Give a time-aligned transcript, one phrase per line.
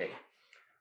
[0.00, 0.10] Ok.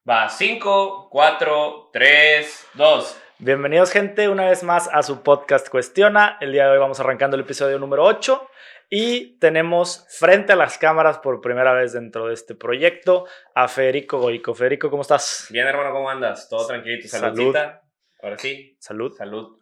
[0.10, 3.22] Va, 5, 4, 3, 2.
[3.40, 6.38] Bienvenidos gente una vez más a su podcast Cuestiona.
[6.39, 8.50] El día de hoy vamos arrancando el episodio número 8
[8.90, 14.20] y tenemos frente a las cámaras por primera vez dentro de este proyecto a Federico
[14.20, 14.54] Goico.
[14.55, 15.47] Federico, ¿cómo estás?
[15.49, 16.47] Bien, hermano, ¿cómo andas?
[16.47, 17.36] Todo tranquilito, Salud.
[17.36, 17.81] saludcita.
[18.23, 19.13] Ahora sí, Salud.
[19.17, 19.59] salud.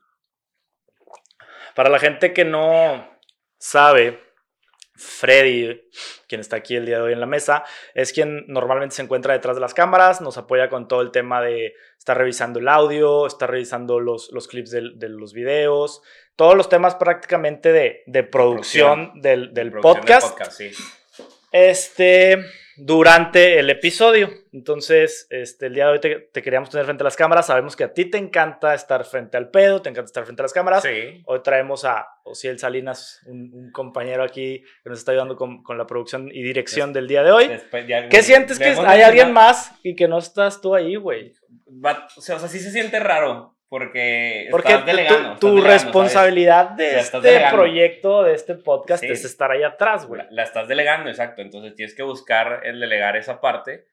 [1.75, 3.19] Para la gente que no
[3.57, 4.26] sabe,
[4.97, 5.87] Freddy,
[6.27, 9.33] quien está aquí el día de hoy en la mesa, es quien normalmente se encuentra
[9.33, 13.27] detrás de las cámaras, nos apoya con todo el tema de estar revisando el audio,
[13.27, 16.01] estar revisando los, los clips de, los videos,
[16.35, 20.71] todos los temas prácticamente de, de producción, del, del Producción podcast, sí.
[21.51, 22.43] este,
[22.77, 24.29] durante el episodio.
[24.51, 27.75] Entonces, este, el día de hoy te, te queríamos tener frente a las cámaras, sabemos
[27.75, 30.53] que a ti te encanta estar frente al pedo, te encanta estar frente a las
[30.53, 30.83] cámaras.
[30.83, 31.21] Sí.
[31.25, 35.77] Hoy traemos a Ociel Salinas, un, un compañero aquí que nos está ayudando con, con
[35.77, 37.49] la producción y dirección del día de hoy.
[38.09, 41.33] ¿Qué sientes que hay alguien más y que no estás tú ahí, güey?
[42.15, 45.17] O, sea, o sea, sí se siente raro porque, Porque estás delegando.
[45.17, 45.83] tu, estás tu delegando, ¿sabes?
[45.83, 47.57] responsabilidad de estás este delegando.
[47.57, 49.11] proyecto, de este podcast, Sí.
[49.11, 50.21] es estar ahí atrás, güey.
[50.21, 51.41] La, la estás delegando, exacto.
[51.41, 53.85] Entonces tienes que buscar el delegar esa parte.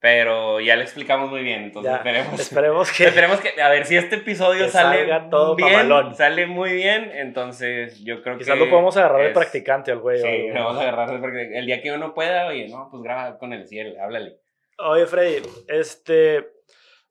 [0.00, 1.62] Pero ya le explicamos muy bien.
[1.62, 2.40] Entonces Ya, esperemos.
[2.40, 3.04] Esperemos que...
[3.04, 6.16] Esperemos que, a ver, si este episodio sale todo bien, mamalón.
[6.16, 8.64] sale muy bien, entonces yo creo Quizás que...
[8.64, 10.18] lo podemos agarrar de es- practicante al güey.
[10.20, 11.56] Sí, o- lo vamos a agarrar de practicante.
[11.56, 14.38] El día que uno pueda, oye, no, pues graba con el cielo, háblale.
[14.78, 16.48] Oye, Freddy, este,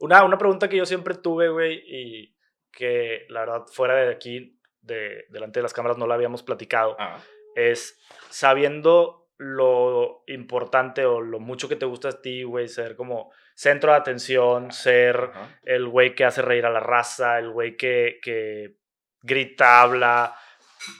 [0.02, 2.36] una, una pregunta que yo siempre tuve, güey, y
[2.72, 6.96] que la verdad fuera de aquí, de, delante de las cámaras, no la habíamos platicado,
[7.00, 7.20] Ah,
[7.56, 13.32] es sabiendo lo importante o lo mucho que te gusta a ti, güey, ser como
[13.56, 15.32] centro de atención, ser
[15.64, 18.76] el güey que hace reír a la raza, el güey que, que
[19.22, 20.36] grita, habla,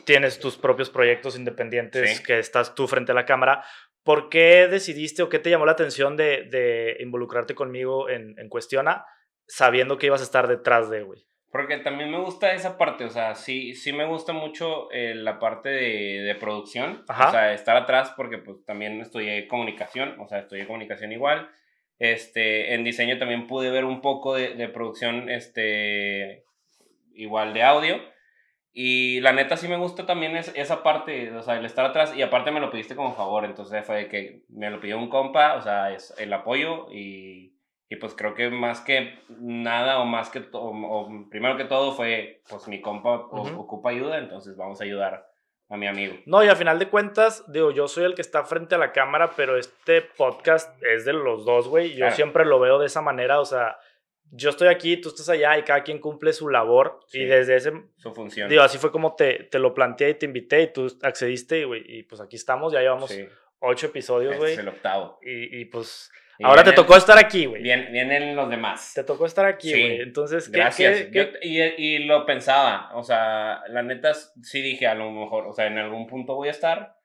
[0.06, 2.24] tienes tus propios proyectos independientes Sí.
[2.24, 3.64] que estás tú frente a la cámara.
[4.04, 8.50] ¿Por qué decidiste o qué te llamó la atención de, de involucrarte conmigo en, en
[8.50, 9.06] Cuestiona
[9.48, 11.26] sabiendo que ibas a estar detrás de, güey?
[11.52, 15.38] Porque también me gusta esa parte, o sea, sí, sí me gusta mucho eh, la
[15.38, 17.28] parte de, de producción, Ajá.
[17.28, 21.50] o sea, estar atrás porque pues también estudié comunicación, o sea, estudié comunicación igual.
[22.00, 26.46] Este, en diseño también pude ver un poco de, de producción, este,
[27.14, 28.02] igual de audio.
[28.74, 32.16] Y la neta sí me gusta también es- esa parte, o sea, el estar atrás.
[32.16, 35.56] Y aparte me lo pediste como favor, entonces fue que me lo pidió un compa,
[35.56, 36.88] o sea, es el apoyo.
[36.92, 37.58] Y,
[37.90, 41.92] y pues creo que más que nada o más que, o, o primero que todo
[41.92, 43.60] fue, pues mi compa o- Ujú.
[43.60, 45.28] ocupa ayuda, entonces vamos a ayudar
[45.70, 46.16] a mi amigo.
[46.26, 48.92] No, y a final de cuentas, digo, yo soy el que está frente a la
[48.94, 51.92] cámara, pero este podcast es de los dos, güey.
[51.92, 52.16] Yo Claro.
[52.16, 53.78] siempre lo veo de esa manera, o sea,
[54.32, 57.00] yo estoy aquí, tú estás allá y cada quien cumple su labor.
[57.08, 57.20] Sí.
[57.20, 58.50] Y desde ese Su función.
[58.50, 61.64] Digo, así fue como te, te lo planteé y te invité y tú accediste y,
[61.66, 63.26] güey, y pues aquí estamos, ya llevamos Sí,
[63.60, 64.54] ocho episodios, este güey.
[64.54, 65.20] es el octavo.
[65.22, 66.10] Y, y, pues
[66.40, 67.62] Y ahora te tocó estar aquí, güey.
[67.62, 68.94] Vienen, vienen los demás.
[68.96, 69.80] Te tocó estar aquí, Sí.
[69.80, 70.02] güey.
[70.02, 71.02] Entonces, ¿qué, Gracias.
[71.02, 71.62] qué- qué- Yo- y,
[71.96, 75.78] y lo pensaba, o sea, la neta sí dije a lo mejor, o sea, en
[75.78, 76.96] algún punto voy a estar,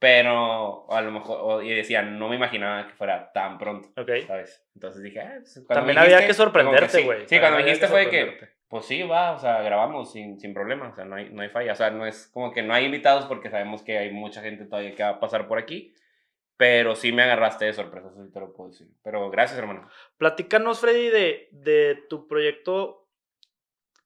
[0.00, 4.10] pero a lo mejor, y decía, no me imaginaba que fuera tan pronto, Ok.
[4.26, 4.66] ¿sabes?
[4.74, 7.20] Entonces dije, ah, pues, También me había dijiste, que sorprenderte, güey.
[7.20, 10.54] Sí, sí, cuando me dijiste fue que, pues sí, va, o sea, grabamos sin, sin
[10.54, 12.72] problema, o sea, no hay, no hay falla, o sea, no es como que no
[12.72, 15.92] hay invitados porque sabemos que hay mucha gente todavía que va a pasar por aquí,
[16.56, 18.88] pero sí me agarraste de sorpresa, eso sí te lo puedo decir.
[19.02, 19.86] Pero gracias, hermano.
[20.16, 23.06] Platícanos, Freddy, de, de tu proyecto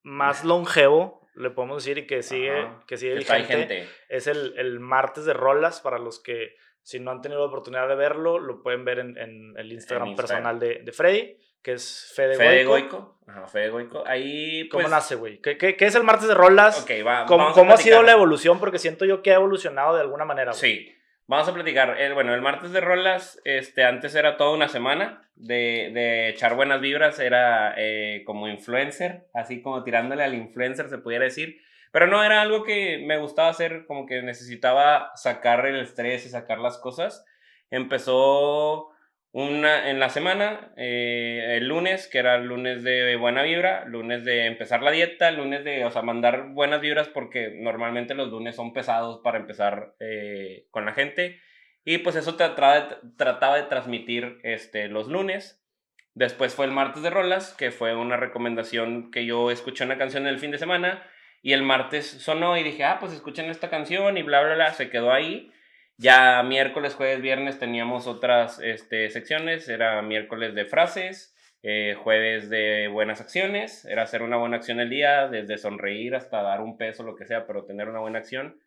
[0.03, 2.83] más longevo, le podemos decir, y que sigue, Ajá.
[2.87, 3.47] que sigue vigente.
[3.57, 3.89] gente.
[4.09, 7.89] Es el, el martes de rolas, para los que si no han tenido la oportunidad
[7.89, 10.17] de verlo, lo pueden ver en, en el Instagram, En Instagram.
[10.17, 12.99] personal de, de Freddy, que es Fede, Fede Goico.
[12.99, 13.19] Goico.
[13.27, 14.05] Ajá, Fede Goico.
[14.07, 14.91] Ahí, ¿Cómo pues...
[14.91, 15.41] nace, güey?
[15.41, 16.83] ¿Qué, qué, qué es el martes de rolas?
[16.83, 18.61] Ok, va, ¿Cómo, cómo ha sido la evolución?
[18.61, 20.53] Porque siento yo que ha evolucionado de alguna manera.
[20.53, 20.61] güey.
[20.61, 20.95] Sí,
[21.27, 22.01] vamos a platicar.
[22.01, 26.57] El, bueno, el martes de rolas, este, antes era toda una semana de, de echar
[26.57, 31.61] buenas vibras, era eh, como influencer, así como tirándole al influencer, se pudiera decir.
[31.93, 36.29] Pero no, era algo que me gustaba hacer, como que necesitaba sacar el estrés y
[36.29, 37.25] sacar las cosas.
[37.71, 38.94] Empezó
[39.35, 44.25] una, en la semana, eh, el lunes, que era el lunes de buena vibra, lunes
[44.25, 48.55] de empezar la dieta, lunes de, o sea, mandar buenas vibras porque normalmente los lunes
[48.55, 51.41] son pesados para empezar eh, con la gente.
[51.85, 55.61] Y pues eso trataba trataba de transmitir este, los lunes.
[56.15, 60.29] Después fue el martes de rolas, que fue una recomendación que yo escuché una canción
[60.29, 61.03] el fin de semana.
[61.43, 64.73] Y el martes sonó y dije, ah, pues escuchen esta canción y bla, bla, bla,
[64.75, 65.51] se quedó ahí.
[65.97, 69.69] Ya miércoles, jueves, viernes teníamos otras este, secciones.
[69.69, 73.85] Era miércoles de frases, eh, jueves de buenas acciones.
[73.85, 77.27] Era hacer una buena acción el día, desde sonreír hasta dar un peso, lo que
[77.27, 78.61] sea, pero tener una buena acción.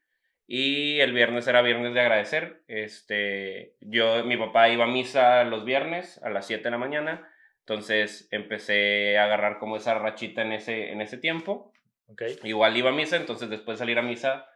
[0.47, 2.61] Y el viernes era viernes de agradecer.
[2.69, 7.29] Este, yo, mi papá iba a misa los viernes a las 7 de la mañana.
[7.59, 11.73] Entonces empecé a agarrar como esa rachita en ese, en ese tiempo.
[12.07, 12.39] Okay.
[12.43, 14.47] Igual iba a misa, entonces después de salir a misa,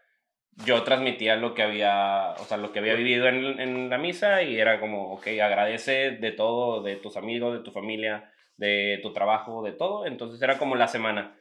[0.65, 4.43] yo transmitía lo que había, o sea, lo que había vivido en, en la misa
[4.43, 9.11] y era como, ok, agradece de todo, de tus amigos, de tu familia, de tu
[9.13, 10.05] trabajo, de todo.
[10.05, 11.37] Entonces era como la semana.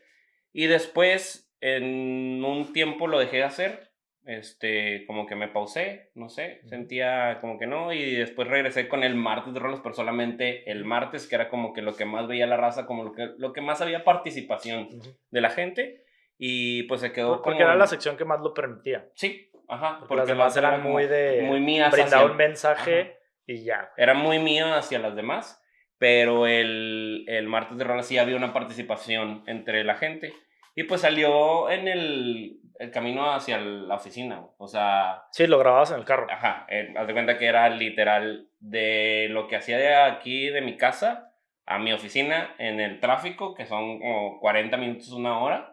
[0.53, 3.91] Y después, en un tiempo lo dejé de hacer,
[4.25, 9.03] este, como que me pausé, no sé, sentía como que no, y después regresé con
[9.03, 12.27] el martes de rolos, pero solamente el martes, que era como que lo que más
[12.27, 14.89] veía la raza, como lo que, lo que más había participación
[15.31, 16.05] de la gente,
[16.43, 19.07] y pues se quedó Porque era la sección que más lo permitía.
[19.15, 19.99] Sí, ajá.
[20.01, 21.43] Porque, las demás eran muy de...
[21.43, 21.93] Muy mías.
[21.93, 23.93] Brindaba un mensaje y ya.
[23.99, 25.63] Era muy mío hacia las demás,
[25.99, 30.33] pero el, el martes de rolas sí había una participación entre la gente.
[30.75, 35.25] Y pues salió en el, el camino hacia la oficina, o sea...
[35.33, 36.27] Sí, lo grababas en el carro.
[36.31, 40.63] Ajá, eh, haz de cuenta que era literal de lo que hacía de aquí, de
[40.63, 41.35] mi casa,
[41.67, 45.70] a mi oficina, en el tráfico, que son como 40 minutos, una hora,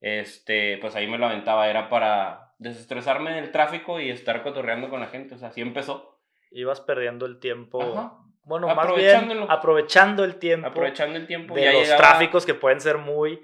[0.00, 4.90] este, pues ahí me lo aventaba, era para desestresarme en el tráfico y estar cotorreando
[4.90, 6.18] con la gente, o sea, así empezó.
[6.50, 7.82] Ibas perdiendo el tiempo...
[7.82, 8.16] Ajá.
[8.42, 10.66] Bueno, más bien aprovechando el tiempo.
[10.66, 11.54] Aprovechando el tiempo.
[11.54, 13.40] De los tráficos que pueden ser muy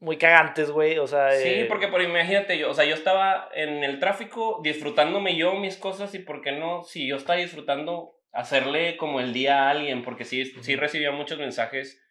[0.00, 1.32] muy cagantes, güey, o sea...
[1.32, 5.54] Sí, eh, porque por imagínate, yo, o sea, yo estaba en el tráfico disfrutándome yo
[5.54, 9.70] mis cosas y por qué no, si yo estaba disfrutando, hacerle como el día a
[9.70, 12.02] alguien, porque sí, sí recibía muchos mensajes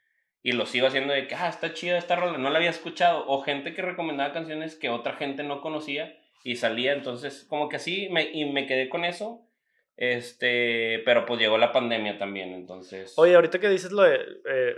[0.43, 3.25] y los sigo haciendo de que, ah, está chida esta rola, no la había escuchado,
[3.27, 7.77] o gente que recomendaba canciones que otra gente no conocía y salía, entonces como que
[7.77, 9.47] así, me, y me quedé con eso,
[9.95, 13.13] este, pero pues llegó la pandemia también, entonces...
[13.17, 14.19] Oye, ahorita que dices lo de...
[14.45, 14.75] Eh,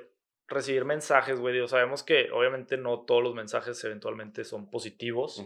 [0.48, 1.68] recibir mensajes, güey.
[1.68, 5.44] Sabemos que obviamente no todos los mensajes eventualmente son positivos.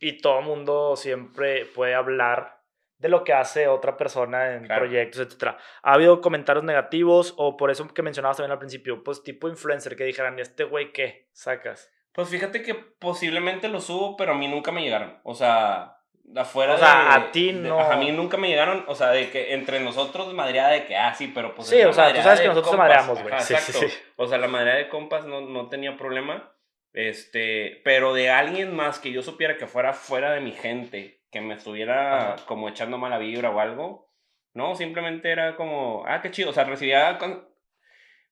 [0.00, 2.57] Y todo mundo siempre puede hablar
[2.98, 5.56] de lo que hace otra persona en proyectos, etc.
[5.82, 9.96] ¿Ha habido comentarios negativos o por eso que mencionabas también al principio, pues tipo influencer
[9.96, 11.90] que dijeran, este güey qué sacas?
[12.12, 15.20] Pues fíjate que posiblemente lo subo, pero a mí nunca me llegaron.
[15.22, 15.98] O sea,
[16.34, 17.78] afuera o sea, a ti no.
[17.78, 21.14] a mí nunca me llegaron, o sea, de que entre nosotros madreada de que, ah,
[21.14, 21.68] sí, pero pues.
[21.68, 23.34] Sí, o sea, tú sabes que nosotros madreamos, güey.
[23.40, 23.86] Sí, sí, sí.
[24.16, 26.52] O sea, la madera de compas no, no tenía problema.
[26.92, 31.40] Este, pero de alguien más que yo supiera que fuera fuera de mi gente, que
[31.40, 34.10] me estuviera como echando mala vibra o algo,
[34.54, 37.18] no, simplemente era como, ah, qué chido, o sea, recibía.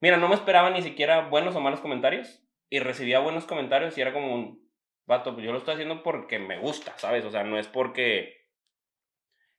[0.00, 4.00] Mira, no me esperaba ni siquiera buenos o malos comentarios, y recibía buenos comentarios y
[4.00, 4.69] era como un
[5.06, 7.25] vato, pues yo lo estoy haciendo porque me gusta, ¿sabes?
[7.25, 8.46] O sea, no es porque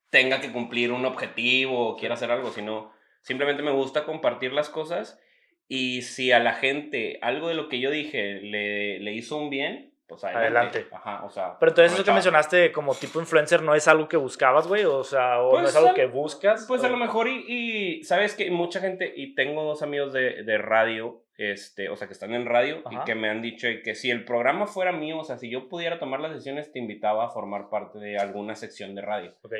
[0.10, 2.92] tenga que cumplir un objetivo o quiera hacer algo, sino
[3.22, 5.20] simplemente me gusta compartir las cosas
[5.68, 9.50] y si a la gente algo de lo que yo dije le, le hizo un
[9.50, 10.88] bien, pues adelante.
[10.92, 11.58] Ajá, o sea.
[11.60, 15.04] Pero entonces eso que mencionaste como tipo influencer no es algo que buscabas, güey, o
[15.04, 16.66] sea, o no pues es algo que buscas.
[16.68, 20.44] Pues a lo mejor y, y, sabes que mucha gente, y tengo dos amigos de,
[20.44, 23.94] de radio este, o sea, que están en radio y que me han dicho que
[23.94, 27.26] si el programa fuera mío, o sea, si yo pudiera tomar las decisiones, te invitaba
[27.26, 29.36] a formar parte de alguna sección de radio.
[29.44, 29.54] Ok.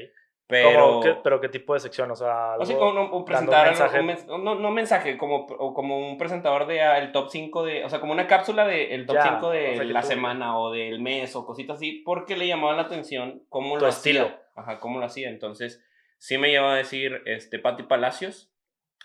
[0.48, 2.10] Pero, qué, ¿Pero qué tipo de sección?
[2.10, 6.66] O sea, algo, o sea como un, presentador, no, no, mensaje, como, como un presentador
[6.68, 9.50] de ah, el top 5 de, o sea, como una cápsula del el top 5
[9.50, 13.78] de la semana o del mes o cositas así, porque le llamaba la atención cómo
[13.78, 14.24] lo estilo.
[14.24, 14.42] hacía.
[14.56, 15.30] Ajá, cómo lo hacía.
[15.30, 15.84] Entonces,
[16.18, 18.50] sí me lleva a decir, este, Pati Palacios.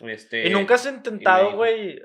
[0.01, 2.01] Este, ¿Y nunca has intentado, güey,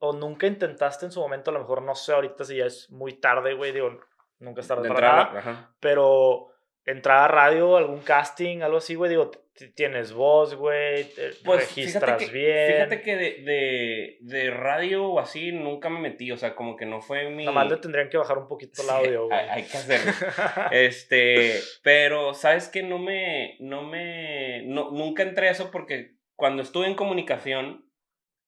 [0.00, 2.90] o nunca intentaste en su momento, a lo mejor no sé ahorita si ya es
[2.90, 3.98] muy tarde, güey, digo,
[4.38, 6.51] nunca es tarde para nada, pero
[6.84, 9.30] entrar a radio, algún casting, algo así, güey, digo,
[9.74, 11.06] tienes voz, güey,
[11.44, 12.72] pues registras fíjate que, bien.
[12.72, 16.86] Fíjate que de, de, de, radio o así nunca me metí, o sea, como que
[16.86, 17.44] no fue mi...
[17.44, 19.38] Nada más le tendrían que bajar un poquito el audio, güey.
[19.38, 20.12] Hay, hay, que hacerlo.
[20.72, 26.62] este, pero, ¿sabes que No me, no me, no, nunca entré a eso porque cuando
[26.62, 27.86] estuve en comunicación,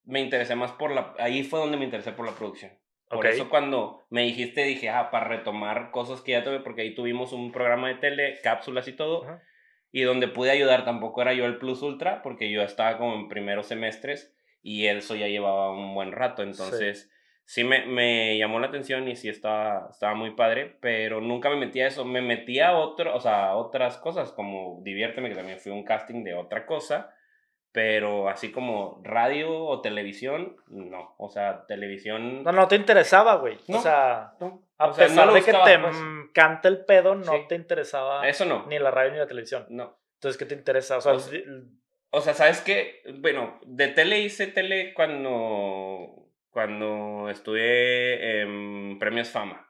[0.05, 1.15] me interesé más por la...
[1.19, 2.73] Ahí fue donde me interesé por la producción.
[3.09, 6.95] Por eso cuando me dijiste, dije, ah, para retomar cosas que ya tuve, porque ahí
[6.95, 9.27] tuvimos un programa de tele, cápsulas y todo,
[9.93, 13.29] y donde pude ayudar tampoco era yo el Plus Ultra, porque yo estaba como en
[13.29, 17.11] primeros semestres y eso ya llevaba un buen rato, entonces
[17.45, 21.57] sí, me, me, llamó la atención y sí estaba, estaba muy padre, pero nunca me
[21.57, 25.61] metía a eso, me metía a otro, o sea, otras cosas como Diviérteme, que también
[25.61, 27.15] fue un casting de otra cosa,
[27.75, 31.17] pero así como radio o televisión, no.
[31.19, 32.45] O sea, televisión.
[32.45, 33.59] No, no te interesaba, güey.
[33.67, 34.35] o sea,
[34.79, 35.97] a pesar de que te pues.
[36.33, 38.29] canta el pedo, no te interesaba.
[38.29, 38.65] Eso no.
[38.69, 39.67] Ni la radio ni la televisión.
[39.71, 39.99] No.
[40.15, 40.99] Entonces, ¿qué te interesa?
[40.99, 41.15] O sea,
[42.11, 43.03] o sea, ¿sabes qué?
[43.19, 49.69] Bueno, de tele hice tele cuando, cuando estuve en Premios Fama.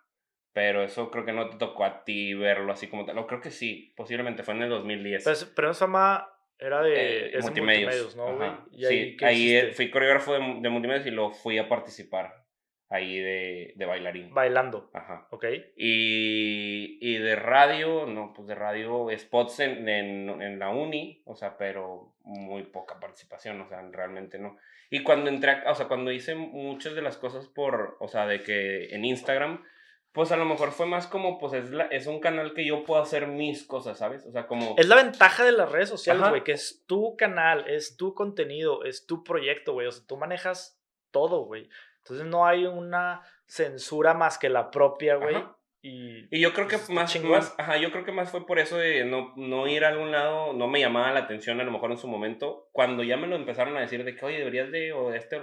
[0.52, 3.16] Pero eso creo que no te tocó a ti verlo así como tal.
[3.16, 5.24] No, creo que sí, posiblemente fue en el 2010.
[5.24, 8.14] Pues, Premios Fama era de, Eh, multimedios.
[8.14, 8.50] multimedios, ¿no, güey?
[8.72, 11.68] Y ahí, sí, ¿qué ahí eh, fui coreógrafo de, de multimedios y lo fui a
[11.68, 12.44] participar
[12.90, 14.32] ahí de, de bailarín.
[14.32, 15.26] Bailando, Ajá.
[15.30, 15.44] ¿ok?
[15.76, 21.34] Y, y de radio, no, pues de radio, spots en, en, en la uni, o
[21.34, 24.56] sea, pero muy poca participación, o sea, realmente no.
[24.90, 28.42] Y cuando entré, o sea, cuando hice muchas de las cosas por, o sea, de
[28.42, 29.64] que en Instagram,
[30.14, 32.84] pues a lo mejor fue más como, pues es, la, es un canal que yo
[32.84, 34.24] puedo hacer mis cosas, ¿sabes?
[34.24, 34.76] O sea, como...
[34.78, 38.84] Es la ventaja de las redes sociales, güey, que es tu canal, es tu contenido,
[38.84, 39.88] es tu proyecto, güey.
[39.88, 40.80] O sea, tú manejas
[41.10, 41.68] todo, güey.
[41.98, 45.34] Entonces no hay una censura más que la propia, güey.
[45.82, 47.32] Y, Y yo creo que Está más, chingón.
[47.32, 50.12] más, ajá, yo creo que más fue por eso de no, no ir a algún
[50.12, 53.26] lado, no me llamaba la atención a lo mejor en su momento, cuando ya me
[53.26, 55.42] lo empezaron a decir de que, oye, deberías de, o de este,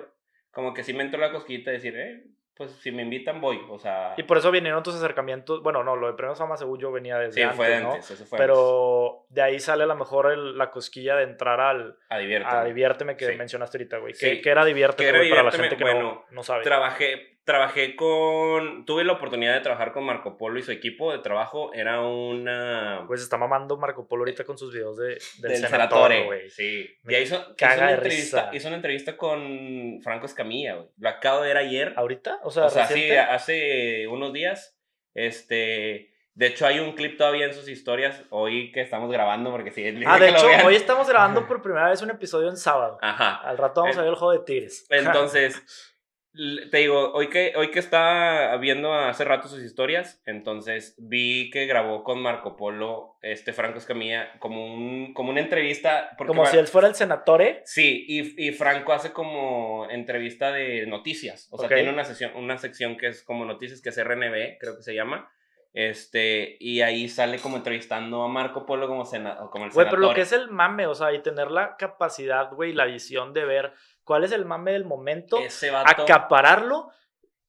[0.49, 2.23] como que sí me entró la cosquillita de decir, eh,
[2.65, 5.61] pues si me invitan voy, o sea, y por eso vinieron tus acercamientos.
[5.63, 7.91] Bueno, no, lo de Premios Fama según yo venía desde sí, antes, fue de ¿no?
[7.93, 8.39] antes, eso fue antes.
[8.39, 12.57] Pero de ahí sale a lo mejor el- la cosquilla de entrar al, a diviérteme.
[12.57, 13.35] a Diviérteme que Sí.
[13.35, 14.13] mencionaste ahorita, güey.
[14.13, 14.25] Sí.
[14.25, 16.63] ¿Qué, qué era Diviérteme, ¿Qué era güey, para la gente que no- no, sabe?
[16.63, 21.19] Trabajé, trabajé con, tuve la oportunidad de trabajar con Marco Polo y su equipo de
[21.19, 23.03] trabajo, era una...
[23.07, 26.49] Pues está mamando Marco Polo ahorita con sus videos de, del, del senador, senatore, güey.
[26.49, 26.87] Sí.
[27.03, 28.49] Me Ya hizo, hizo una de entrevista, risa.
[28.55, 30.87] hizo una entrevista con Franco Escamilla, güey.
[30.99, 31.93] Lo acabo de ver ayer.
[31.97, 32.39] ¿Ahorita?
[32.43, 34.77] O sea, O sea, sí, hace unos días.
[35.13, 36.09] Este.
[36.33, 38.23] De hecho, hay un clip todavía en sus historias.
[38.29, 39.83] Hoy que estamos grabando, porque sí.
[40.05, 40.65] Ah, de hecho, vean.
[40.65, 42.97] hoy estamos grabando por primera vez un episodio en sábado.
[43.01, 43.35] Ajá.
[43.43, 44.85] Al rato vamos Eh, a ver el juego de Tigres.
[44.89, 45.61] Entonces,
[46.33, 51.65] te digo, hoy que, hoy que estaba viendo hace rato sus historias, entonces vi que
[51.65, 56.11] grabó con Marco Polo, este Franco Escamilla, como, un, como una entrevista.
[56.17, 57.61] Como va- si él fuera el senatore.
[57.65, 61.49] Sí, y, y Franco hace como entrevista de noticias.
[61.51, 61.73] O sea, Ok.
[61.75, 64.95] tiene una, sesión, una sección que es como noticias, que es RNB, creo que se
[64.95, 65.29] llama.
[65.73, 69.97] Este, y ahí sale como entrevistando a Marco Polo como, sena, como el Güey, pero
[70.01, 70.15] lo senador.
[70.15, 73.71] que es el mame, o sea, y tener la capacidad, güey, la visión de ver
[74.03, 75.37] cuál es el mame del momento,
[75.85, 76.89] acapararlo.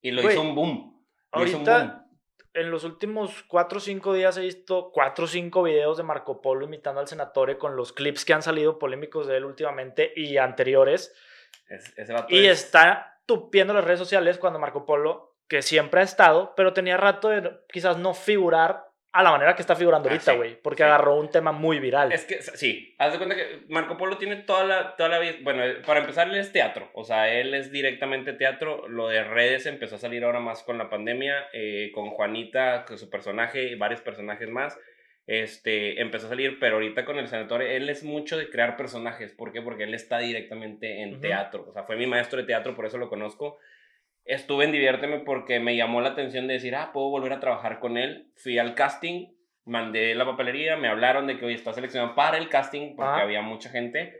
[0.01, 1.05] y lo güey, hizo un boom.
[1.35, 2.19] Lo hizo un Ahorita, boom.
[2.55, 6.41] en los últimos 4 o 5 días he visto 4 o 5 videos de Marco
[6.43, 10.37] Polo imitando al senatore con los clips que han salido polémicos de él últimamente y
[10.37, 11.15] anteriores.
[11.69, 16.01] Es- ese vato Y es- está tupiendo las redes sociales cuando Marco Polo, que siempre
[16.01, 20.09] ha estado, pero tenía rato de quizás no figurar a la manera que está figurando
[20.09, 20.89] Ah, ahorita, sí, güey, porque sí.
[20.89, 22.13] agarró un tema muy viral.
[22.13, 25.35] Es que sí, haz de cuenta que Marco Polo tiene toda la, toda la vida.
[25.43, 26.89] Bueno, eh, para empezar, él es teatro.
[26.95, 28.89] O sea, él es directamente teatro.
[28.89, 32.97] Lo de redes empezó a salir ahora más con la pandemia, eh, con Juanita, con
[32.99, 34.79] su personaje y varios personajes más.
[35.27, 39.33] Este empezó a salir, pero ahorita con el senador, él es mucho de crear personajes.
[39.33, 39.63] ¿Por qué?
[39.63, 41.21] Porque él está directamente en Ujú.
[41.21, 41.65] teatro.
[41.69, 43.59] O sea, fue mi maestro de teatro, por eso lo conozco.
[44.25, 47.81] Estuve en Diviérteme porque me llamó la atención de decir, ah, puedo volver a trabajar
[47.81, 48.29] con él.
[48.37, 49.29] Fui al casting,
[49.65, 53.23] mandé la papelería, me hablaron de que hoy está seleccionado para el casting porque Ah.
[53.23, 54.19] había mucha gente.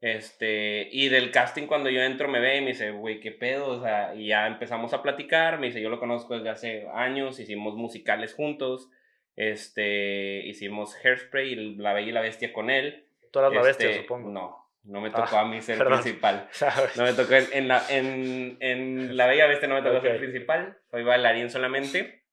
[0.00, 3.68] Este, y del casting cuando yo entro me ve y me dice, güey, ¿qué pedo?
[3.70, 7.40] O sea, y ya empezamos a platicar, me dice, yo lo conozco desde hace años,
[7.40, 8.90] hicimos musicales juntos,
[9.34, 13.06] este, hicimos Hairspray La Bella y la Bestia con él.
[13.32, 14.30] Tú eras la bestia, Este, supongo.
[14.30, 16.00] No, no me Ah, tocó a mí ser perdón.
[16.00, 16.48] principal.
[16.96, 20.18] No me tocó en, en la, en, en La Bella Bestia, no me tocó ser
[20.18, 20.78] principal.
[20.90, 22.24] Soy bailarín solamente.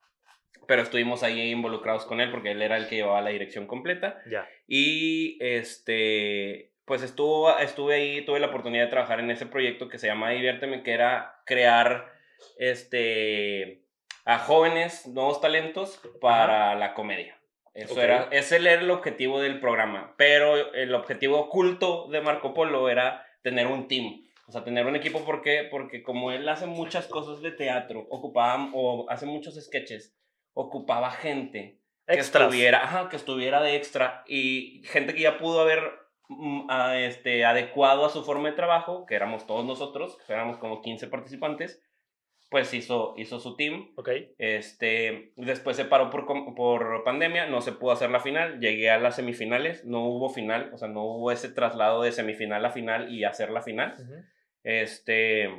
[0.68, 4.20] Pero estuvimos ahí involucrados con él porque él era el que llevaba la dirección completa.
[4.32, 4.48] Ya.
[4.68, 10.00] Y este, pues estuvo, estuve ahí, tuve la oportunidad de trabajar en ese proyecto que
[10.00, 12.12] se llama Diviérteme, que era crear
[12.58, 13.84] este,
[14.26, 17.38] a jóvenes, nuevos talentos para la comedia.
[17.76, 18.00] Eso Ok.
[18.00, 20.16] era, ese era el objetivo del programa.
[20.18, 24.24] Pero el objetivo oculto de Marco Polo era tener un team.
[24.48, 25.68] O sea, tener un equipo, ¿por qué?
[25.70, 30.16] Porque como él hace muchas cosas de teatro, ocupaba, o hace muchos sketches,
[30.54, 35.82] ocupaba gente que estuviera, ajá, que estuviera de extra y gente que ya pudo haber
[36.30, 40.58] mm, a- este, adecuado a su forma de trabajo, que éramos todos nosotros, que éramos
[40.58, 41.82] como 15 participantes,
[42.50, 43.92] pues hizo, hizo su team.
[43.96, 44.10] Ok.
[44.38, 46.26] Este, después se paró por,
[46.56, 50.72] por pandemia, no se pudo hacer la final, llegué a las semifinales, no hubo final,
[50.74, 53.96] o sea, no hubo ese traslado de semifinal a final y hacer la final.
[54.64, 55.50] Este,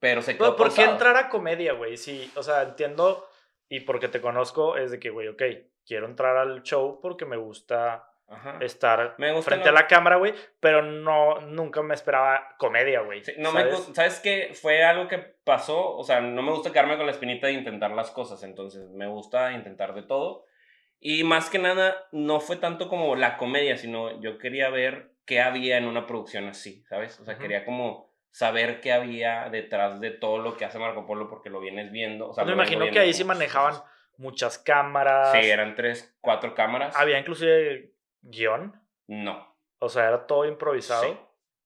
[0.00, 1.96] pero se Pero, quedó ¿Por qué entrar a comedia, güey?
[1.96, 3.28] Sí, o sea, entiendo
[3.68, 5.42] y porque te conozco es de que, güey, ok,
[5.86, 8.58] quiero entrar al show porque me gusta Ajá.
[8.60, 13.00] estar Me gusta frente lo- a la cámara, güey, pero no, nunca me esperaba comedia,
[13.00, 13.22] güey.
[13.24, 13.88] Sí, no me ¿sabes?
[13.88, 14.50] gu- ¿Sabes qué?
[14.54, 17.90] Fue algo que pasó, o sea, no me gusta quedarme con la espinita de intentar
[17.90, 20.46] las cosas, entonces me gusta intentar de todo.
[20.98, 25.40] Y más que nada, no fue tanto como la comedia, sino yo quería ver qué
[25.40, 27.18] había en una producción así, ¿sabes?
[27.20, 31.28] O sea, quería como saber qué había detrás de todo lo que hace Marco Polo
[31.28, 32.28] porque lo vienes viendo.
[32.30, 33.74] O sea, me imagino que ahí sí manejaban
[34.16, 35.32] muchas cámaras.
[35.32, 36.94] Sí, eran tres, cuatro cámaras.
[36.96, 37.91] Había inclusive
[38.22, 38.80] guion.
[39.06, 39.54] No.
[39.78, 41.02] O sea, era todo improvisado.
[41.04, 41.16] Sí.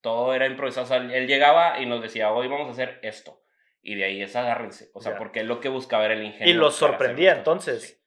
[0.00, 0.84] Todo era improvisado.
[0.84, 3.42] O sea, él llegaba y nos decía, hoy vamos a hacer esto.
[3.82, 4.90] Y de ahí es agárrense.
[4.94, 5.18] O sea, Ya.
[5.18, 6.52] porque lo que buscaba era el ingenio.
[6.52, 8.02] Y los sorprendía, entonces.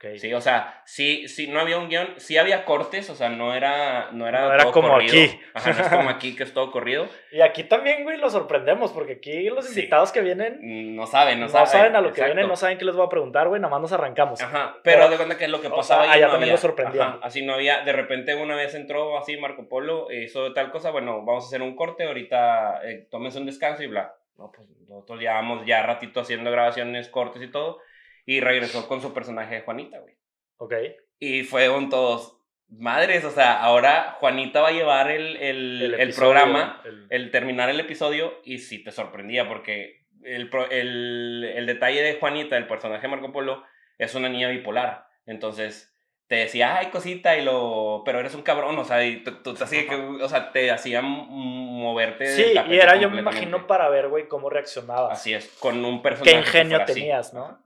[0.00, 0.18] Sí.
[0.18, 3.54] Sí, o sea, sí, sí, no había un guion, sí había cortes, o sea, no
[3.54, 5.12] era, no era, No era todo como corrido.
[5.14, 5.40] aquí.
[5.54, 7.08] Ajá, no es como aquí que es todo corrido.
[7.32, 9.80] Y aquí también, güey, lo sorprendemos, porque aquí los Sí.
[9.80, 11.66] invitados que vienen No saben, no, no, saben.
[11.68, 12.34] saben a lo que exacto.
[12.34, 14.40] vienen, no saben qué les voy a preguntar, güey, nada más nos arrancamos.
[14.42, 16.32] Ajá, pero Pero- de cuenta que es lo que o pasaba sea, ahí allá no
[16.32, 16.52] también había.
[16.54, 17.18] lo sorprendían.
[17.22, 21.24] Así no había, de repente una vez entró así Marco Polo, hizo tal cosa, bueno,
[21.24, 24.14] vamos a hacer un corte, ahorita eh, tómense un descanso y bla.
[24.38, 27.78] No, pues nosotros llevamos ya ratito haciendo grabaciones, cortes y todo,
[28.26, 30.14] y regresó con su personaje de Juanita, güey.
[30.58, 30.74] Ok.
[31.18, 36.16] Y fueron todos, madres, o sea, ahora Juanita va a llevar el, el, el episodio,
[36.32, 42.02] programa, el- el terminar el episodio, y sí te sorprendía, porque el, el, el detalle
[42.02, 43.62] de Juanita, el personaje de Marco Polo,
[43.98, 45.06] es una niña bipolar.
[45.24, 45.92] Entonces
[46.26, 48.02] te decía, ay, cosita, y lo.
[48.04, 51.26] Pero eres un cabrón, o sea, y tú, así que, o sea, te hacía m-
[51.28, 52.26] moverte.
[52.26, 55.12] Sí, y era, yo me imagino, para ver, güey, cómo reaccionabas.
[55.12, 56.30] Así es, con un personaje.
[56.36, 56.94] Qué que ingenio fuera así.
[56.94, 57.64] tenías, ¿no?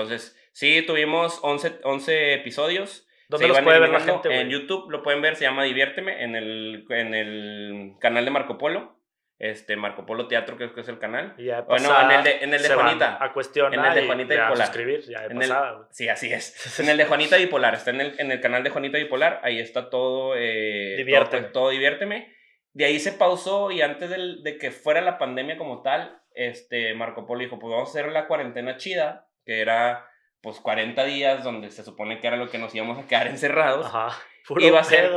[0.00, 3.08] Entonces, sí, tuvimos 11, 11 episodios.
[3.28, 4.50] ¿Dónde Se los puede ver la gente, En güey?
[4.50, 8.94] YouTube lo pueden ver, se llama Diviérteme, en el, en el canal de Marco Polo.
[9.38, 11.34] Este, Marco Polo Teatro, creo que es el canal.
[11.36, 13.18] Y ya Bueno, en el de- en el de Juanita.
[13.22, 14.66] A cuestionar En el de y Juanita ya Bipolar.
[14.66, 15.88] suscribir, ya de En el- pasada.
[15.90, 16.80] Sí, así es.
[16.80, 19.58] En el de Juanita Bipolar, está en el, en el canal de Juanita Bipolar, ahí
[19.58, 20.34] está todo.
[20.36, 21.42] Eh, Diviérteme.
[21.44, 22.34] Todo, todo diviérteme.
[22.72, 26.94] De ahí se pausó y antes del- de que fuera la pandemia como tal, este,
[26.94, 30.06] Marco Polo dijo, pues vamos a hacer la cuarentena chida, que era
[30.42, 33.86] pues 40 días donde se supone que era lo que nos íbamos a quedar encerrados.
[33.86, 34.16] Ajá.
[34.46, 35.10] Puro Iba a ser-.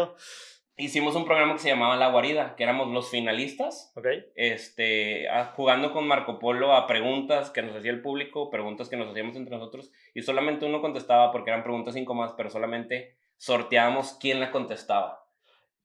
[0.77, 4.07] Hicimos un programa que se llamaba La Guarida, que éramos los finalistas Ok.
[4.35, 9.09] este, jugando con Marco Polo a preguntas que nos hacía el público, preguntas que nos
[9.09, 14.39] hacíamos entre nosotros, y solamente uno contestaba porque eran preguntas incómodas, pero solamente sorteábamos quién
[14.39, 15.25] la contestaba.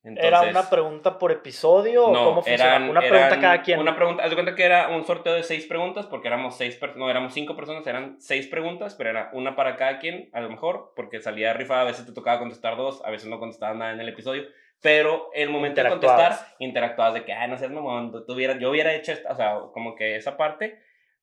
[0.05, 2.65] ¿Era una pregunta por episodio o no, cómo funciona?
[2.77, 3.79] eran- una pregunta eran cada quien.
[3.81, 6.79] Una pregunta, haz de cuenta que era un sorteo de seis preguntas, porque éramos seis,
[6.97, 10.51] no, éramos cinco personas, eran seis preguntas, pero era una para cada quien, a lo
[10.51, 13.93] mejor, porque salía rifada, a veces te tocaba contestar dos, a veces no contestabas nada
[13.93, 14.45] en el episodio,
[14.83, 18.69] pero el momento de contestar, interactuabas de que, ay, no seas mamón, tú hubiera- yo
[18.71, 20.79] hubiera hecho, esta", o sea, como que esa parte,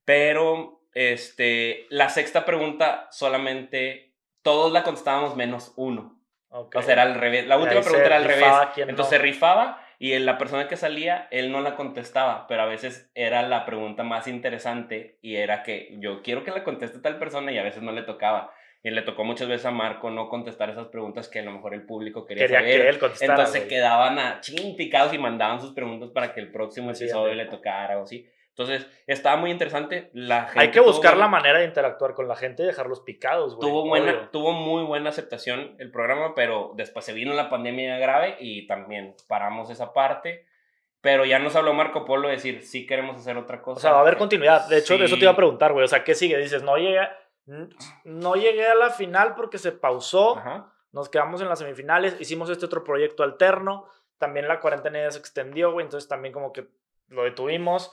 [0.06, 6.20] pero, este, la sexta pregunta solamente, todos la contestábamos menos uno.
[6.52, 6.76] Ok.
[6.76, 7.48] O sea, era al revés.
[7.48, 8.44] La última pregunta era al revés.
[8.44, 9.24] rifaba Entonces se no.
[9.24, 13.66] rifaba y la persona que salía, él no la contestaba, pero a veces era la
[13.66, 17.64] pregunta más interesante y era que yo quiero que la conteste tal persona y a
[17.64, 18.52] veces no le tocaba.
[18.84, 21.76] Y le tocó muchas veces a Marco no contestar esas preguntas que a lo mejor
[21.76, 22.82] el público quería, Quería saber.
[22.82, 23.34] que él contestara.
[23.34, 23.70] Entonces güey.
[23.70, 28.00] quedaban a chin picados y mandaban sus preguntas para que el próximo episodio le tocara
[28.00, 28.28] o así.
[28.62, 30.10] Entonces estaba muy interesante.
[30.14, 32.66] La gente Hay que tuvo buscar la buena- manera de interactuar con la gente y
[32.66, 33.70] dejarlos picados, güey.
[33.70, 34.30] Tuvo, buena, obvio.
[34.30, 39.16] tuvo muy buena aceptación el programa, pero después se vino la pandemia grave y también
[39.28, 40.46] paramos esa parte.
[41.02, 43.78] Pero ya nos habló Marco Polo de decir, sí queremos hacer otra cosa.
[43.78, 44.68] O sea, va a haber continuidad.
[44.68, 45.38] De hecho, de eso te iba a Sí.
[45.38, 45.84] preguntar, güey.
[45.84, 46.38] O sea, ¿qué sigue?
[46.38, 47.00] Dices, no llegué,
[48.04, 50.38] no llegué a la final porque se pausó.
[50.38, 50.74] Ajá.
[50.92, 52.18] Nos quedamos en las semifinales.
[52.20, 53.86] Hicimos este otro proyecto alterno.
[54.18, 55.86] También la cuarentena ya se extendió, güey.
[55.86, 56.68] Entonces también como que
[57.08, 57.92] lo detuvimos.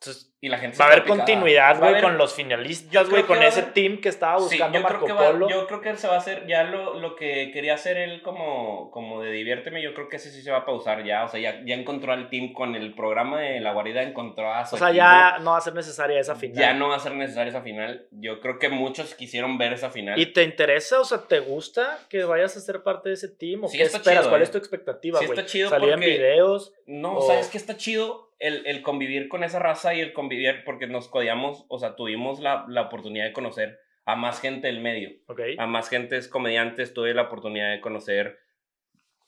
[0.00, 3.22] Entonces Y la gente va a haber continuidad, güey, haber- con los finalistas, creo güey,
[3.22, 5.48] que con ese haber- team que estaba Sí, buscando yo creo, Marco que va- Polo.
[5.48, 8.92] yo creo que se va a hacer ya lo, lo que quería hacer él como,
[8.92, 11.40] como de diviérteme, yo creo que ese sí se va a pausar ya, o sea,
[11.40, 14.78] ya, ya encontró al team con el programa de La Guarida, encontró a su O
[14.78, 14.98] sea, equipo.
[15.02, 16.56] ya no va a ser necesaria esa final.
[16.58, 19.90] Ya no va a ser necesaria esa final, yo creo que muchos quisieron ver esa
[19.90, 20.16] final.
[20.20, 21.00] ¿Y te interesa?
[21.00, 23.64] O sea, ¿te gusta que vayas a ser parte de ese team?
[23.64, 24.18] ¿O Sí, qué esperas?
[24.20, 24.44] chido, ¿Cuál eh.
[24.44, 25.38] es tu expectativa, Sí güey?
[25.38, 26.72] está chido ¿Salir en porque- videos?
[26.86, 28.24] No, O- ¿sabes qué está chido?
[28.38, 32.40] El, el convivir con esa raza y el convivir, porque nos codiamos, o sea, tuvimos
[32.40, 35.10] la, la oportunidad de conocer a más gente del medio,
[35.58, 38.38] a más gentes comediantes, tuve la oportunidad de conocer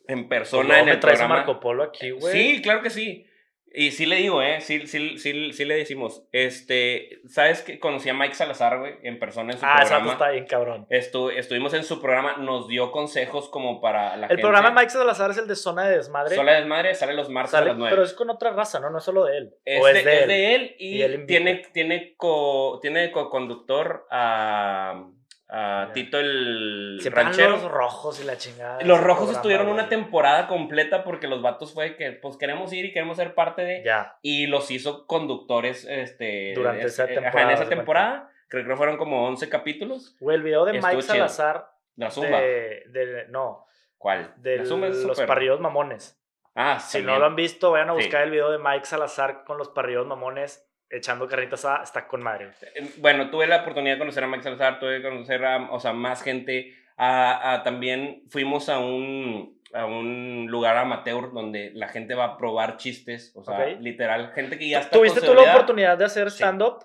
[0.07, 1.44] en Pues persona luego en me el traes a programa.
[1.44, 2.33] Marco Polo aquí, güey.
[2.33, 3.27] Sí, claro que sí.
[3.74, 4.61] Y sí le digo, ¿eh?
[4.61, 6.24] Sí, sí, sí, sí le decimos.
[6.33, 10.04] Este, ¿sabes que Conocí a Mike Salazar, güey, en persona en su Ah, ese vato
[10.04, 10.12] programa.
[10.12, 10.87] está bien cabrón.
[10.90, 14.42] Estu- estuvimos en su programa, nos dio consejos como para la El gente.
[14.42, 16.35] programa de Mike Salazar es el de Zona de Desmadre.
[16.35, 17.90] Sola Desmadre sale los martes Sale- a las 9.
[17.94, 18.90] pero es con otra raza, ¿no?
[18.90, 19.54] No es solo de él.
[19.64, 20.28] Es, o de, es de es él.
[20.28, 21.26] de él y, Y él invita.
[21.26, 25.04] tiene, tiene, co, tiene co-conductor a, a
[25.50, 25.90] Ya.
[25.94, 27.50] Tito el van ranchero.
[27.52, 28.82] los rojos y la chingada.
[28.82, 32.84] Los rojos programa, estuvieron una temporada completa porque los vatos fue que pues queremos ir
[32.84, 34.18] y queremos ser parte de Ya.
[34.22, 38.30] y los hizo conductores este Durante es- esa eh, ajá, temporada, en haz esa temporada
[38.48, 41.14] creo que fueron como 11 capítulos Güey, el video de Estuvo Mike chido.
[41.28, 41.70] Salazar.
[41.96, 43.64] la zumba De, de- no,
[43.96, 44.34] ¿cuál?
[44.37, 46.20] de la zumba es los parrillos mamones.
[46.54, 47.98] Ah, Si no lo han visto, vayan a Sí.
[48.02, 51.83] buscar el video de Mike Salazar con los parrillos mamones echando carnitas asada.
[51.85, 52.51] Está con madre.
[52.74, 55.81] Eh, Bueno, tuve la oportunidad de conocer a Max Salazar, tuve que conocer a, o
[55.81, 56.74] sea, más gente.
[56.96, 62.37] A, a- también fuimos a un, a un lugar amateur donde la gente va a
[62.37, 63.81] probar chistes, o sea, Ok.
[63.81, 66.38] literal, gente que ya está ¿Tuviste tú la oportunidad de hacer Sí.
[66.38, 66.85] stand-up?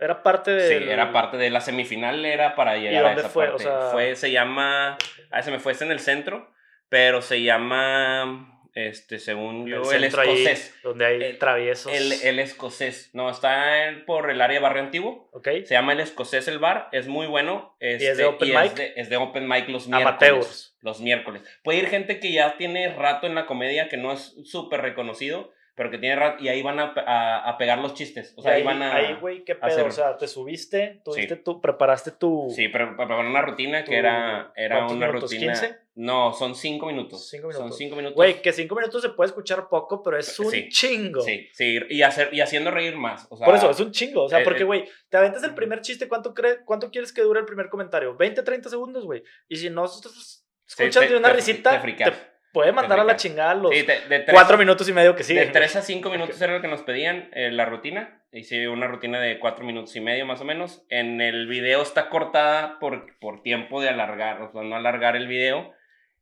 [0.00, 0.66] Era parte de.
[0.80, 3.44] Sí, era parte de la semifinal, era para llegar a dónde esa fue?
[3.44, 3.62] O parte.
[3.62, 4.98] sea- Fue, se llama,
[5.30, 6.50] ah, se me fue, es en el centro,
[6.88, 10.74] pero se llama, este, según yo, el, ahí, escocés.
[10.82, 11.92] donde hay El- traviesos.
[11.92, 15.28] El, el escocés, no, está en- por el área de Barrio Antiguo.
[15.32, 15.48] ok.
[15.64, 17.76] Se llama El Escocés el bar, es muy bueno.
[17.80, 18.64] es este, de open y mic?
[18.64, 20.76] Es de, es de open mic los miércoles.
[20.80, 21.42] Los miércoles.
[21.62, 25.52] Puede ir gente que ya tiene rato en la comedia, que no es súper reconocido,
[25.74, 28.34] pero que tiene rato, y ahí van a, a- a pegar los chistes.
[28.36, 28.94] O sea, Y ahí, van a...
[28.94, 29.66] Ahí, güey, qué pedo.
[29.70, 31.42] hacer- O sea, te subiste, tuviste Sí.
[31.42, 32.52] tu, preparaste tu.
[32.54, 35.52] Sí, pero preparar una rutina que era, era ¿cuántos una rutina...
[35.54, 35.78] ¿15?
[35.94, 37.28] No, son cinco minutos.
[37.28, 37.76] Cinco Son minutos.
[37.78, 38.16] cinco minutos.
[38.16, 40.68] Güey, que cinco minutos se puede escuchar poco, pero es un Sí.
[40.70, 41.20] chingo.
[41.20, 43.26] Sí, sí, y, hacer, y haciendo reír más.
[43.30, 44.24] O sea, Por eso, es un chingo.
[44.24, 46.32] O sea, eh, porque, eh, güey, te aventas el primer chiste, ¿cuánto,
[46.64, 48.16] ¿cuánto quieres que dure el primer comentario?
[48.16, 49.22] 20, 30 segundos, güey.
[49.48, 52.12] Y si no escuchas sí, de una te- risita, te te,
[52.54, 55.18] puede mandar a la chingada los Sí, de, de tres- cuatro minutos y medio que
[55.18, 55.52] De siguen.
[55.52, 58.22] 3 a 5 minutos era lo que nos pedían eh, la rutina.
[58.32, 60.84] Hice una rutina de 4 minutos y medio más o menos.
[60.88, 65.26] En el video está cortada por, por tiempo de alargar, o sea, no alargar el
[65.26, 65.72] video.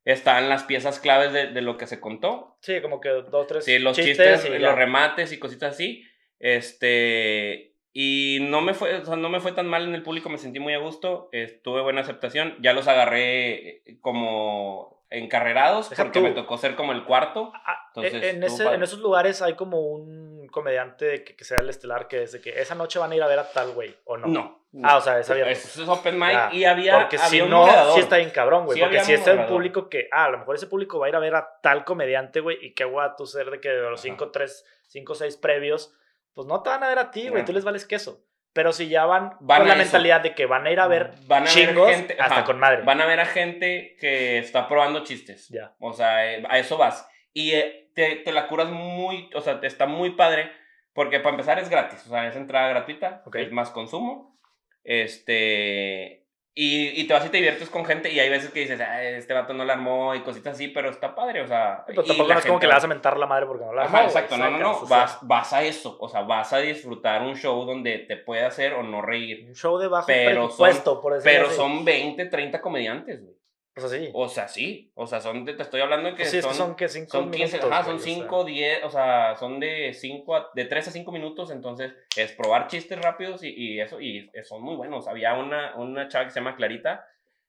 [0.05, 2.57] Están las piezas claves de, de lo que se contó.
[2.63, 4.59] Sí, como que dos, tres Sí, los chistes, y ya.
[4.59, 6.05] los remates y cositas así.
[6.39, 7.75] Este.
[7.93, 10.39] Y no me, fue, o sea, no me fue tan mal en el público, me
[10.39, 11.29] sentí muy a gusto.
[11.33, 12.57] eh, tuve buena aceptación.
[12.61, 16.25] Ya los agarré eh, como encarrerados, Deja porque tú.
[16.25, 17.53] me tocó ser como el cuarto.
[17.67, 21.59] Ah, Entonces, en, estuvo ese- en esos lugares hay como un comediante que, que sea
[21.61, 23.73] el estelar que es de que esa noche van a ir a ver a tal
[23.73, 24.29] güey, ¿o no?
[24.29, 24.61] No.
[24.85, 25.51] Ah, o sea, es abierto.
[25.53, 27.95] Eso es open mic Ya, y había, Porque si había un no, moderador.
[27.95, 28.79] sí está bien cabrón, güey.
[28.79, 31.07] Sí porque si un es un público que, ah, a lo mejor ese público va
[31.07, 33.69] a ir a ver a tal comediante, güey, y qué guay tú ser de que
[33.69, 34.03] de los Ajá.
[34.03, 35.93] 5, 3, 5, 6 previos,
[36.35, 38.21] pues no te van a ver a ti, güey, tú les vales queso.
[38.53, 39.83] Pero si ya van, Van con la eso.
[39.85, 42.45] mentalidad de que van a ir a ver Van a ver chingos gente- hasta ajá,
[42.45, 42.83] con madre.
[42.83, 45.49] Van a ver a gente que está probando chistes.
[45.51, 45.75] Ya.
[45.79, 47.09] O sea, eh, a eso vas.
[47.33, 50.51] Y eh, te, te la curas muy, o sea, te está muy padre,
[50.93, 53.37] porque para empezar es gratis, o sea, es entrada gratuita, Ok.
[53.37, 54.37] es más consumo,
[54.83, 56.20] este,
[56.55, 59.15] y, y te vas y te diviertes con gente, y hay veces que dices, "Ay,
[59.15, 61.85] este vato no la armó y cositas así, pero está padre, o sea.
[61.87, 63.73] Pero tampoco no es como que le va- vas a mentar la madre porque no
[63.73, 66.59] la Ajá, armó, exacto, no, no, no, vas, vas a eso, o sea, vas a
[66.59, 70.43] disfrutar un show donde te puede hacer o no reír, Un show de bajo Pero
[70.47, 71.57] presupuesto, por decirlo pero así.
[71.57, 73.40] son 20, 30 comediantes, güey.
[73.85, 74.11] O sea, sí.
[74.15, 76.77] O sea, sí, o sea, son, de- te estoy hablando de que sí, son, son
[76.77, 77.73] que 5 son 15, minutos.
[77.73, 78.15] ajá, son o sea.
[78.15, 82.33] 5, 10, o sea, son de 5 a, de 3 a 5 minutos, entonces es
[82.33, 85.09] probar chistes rápidos y, y eso, y son muy buenos.
[85.09, 87.05] Había una, una chava que se llama Clarita,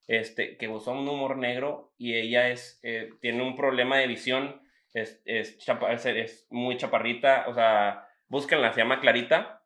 [0.07, 4.61] este, que usó un humor negro y ella es, eh, tiene un problema de visión,
[4.93, 9.61] es, es, chapa- es, es muy chaparrita, o sea, búsquenla, se llama Clarita,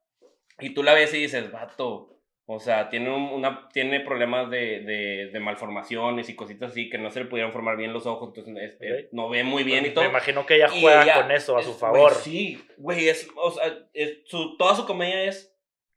[0.59, 2.14] y tú la ves y dices, vato,
[2.47, 6.97] o sea, tiene, un- una, tiene problemas de, de, de malformaciones y cositas así que
[6.97, 9.89] no se le pudieron formar bien los ojos, entonces este, no ve muy bien y
[9.89, 10.05] Me todo.
[10.05, 12.13] imagino que ella juega ella con eso a su favor.
[12.13, 15.51] sí, güey, es, o sea, es- su, toda su comedia es,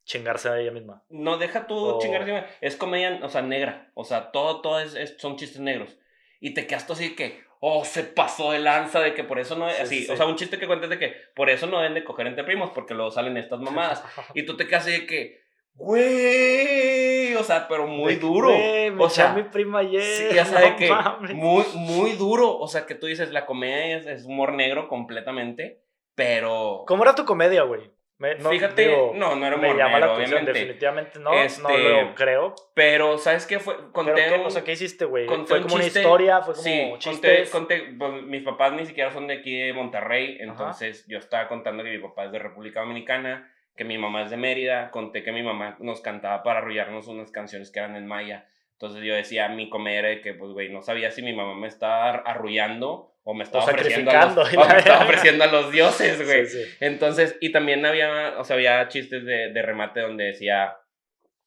[0.05, 1.05] Chingarse a ella misma.
[1.11, 4.81] no deja tú O- chingar encima, es comedia, o sea, negra, o sea, todo, todo
[4.81, 5.99] es, es- son chistes negros.
[6.41, 9.55] Y te quedas tú así que, oh, se pasó de lanza de que por eso
[9.57, 10.11] no, Sí, así, sí.
[10.13, 12.45] o sea, un chiste que cuentas de que por eso no deben de coger entre
[12.45, 14.03] primos, porque luego salen estas mamadas.
[14.35, 15.43] Y tú te quedas así de que,
[15.79, 18.49] güey, o sea, pero muy De duro.
[18.49, 20.03] güey, me o sea, mi prima ayer.
[20.03, 21.35] Sí, ya sabes no que mames.
[21.35, 22.57] muy, muy duro.
[22.59, 25.81] O sea, que tú dices, la comedia es, es humor negro completamente,
[26.15, 26.85] pero...
[26.87, 27.91] ¿Cómo era tu comedia, güey?
[28.21, 30.59] Me- no, Fíjate, digo, no, no era me humor llama la negro, atención, obviamente.
[30.59, 32.55] definitivamente no, no Este, lo creo.
[32.75, 33.77] Pero, ¿sabes qué fue?
[33.93, 35.27] Conté Pero qué, o sea, ¿qué hiciste, güey?
[35.27, 36.41] conté ¿Fue un como una chiste- historia?
[36.43, 37.51] ¿Fue como Sí, conté, chistes?
[37.51, 41.85] conté, pues, mis papás ni siquiera son de aquí de Monterrey, entonces yo estaba contando
[41.85, 45.33] que mi papá es de República Dominicana, que mi mamá es de Mérida, conté que
[45.33, 49.49] mi mamá nos cantaba para arrullarnos unas canciones que eran en maya, entonces yo decía,
[49.49, 53.13] mi comedia era de que, pues, güey, no sabía si mi mamá me estaba arrullando
[53.25, 56.47] o me estaba, ofreciendo, a los, o me estaba ofreciendo a los dioses, güey.
[56.47, 56.71] Sí, sí.
[56.81, 60.77] Entonces, y también había, o sea, había chistes de, de remate donde decía,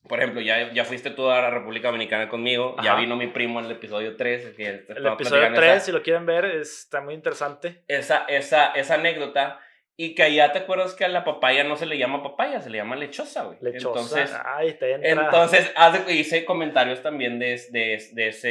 [0.08, 3.60] por ejemplo, ya, ya fuiste tú a la República Dominicana conmigo, ya vino mi primo
[3.60, 4.56] en el episodio 3.
[4.58, 7.84] Que El episodio platicando 3, esa- si lo quieren ver, está muy interesante.
[7.88, 9.60] Esa, esa, esa anécdota.
[9.98, 12.70] Y que allá te acuerdas que a la papaya no se le llama papaya, se
[12.70, 13.58] le llama lechosa, güey.
[13.62, 13.90] Lechosa.
[14.18, 15.26] Entonces, Ay, te entra.
[15.26, 18.48] entonces haz de- hice comentarios también de, de, de ese,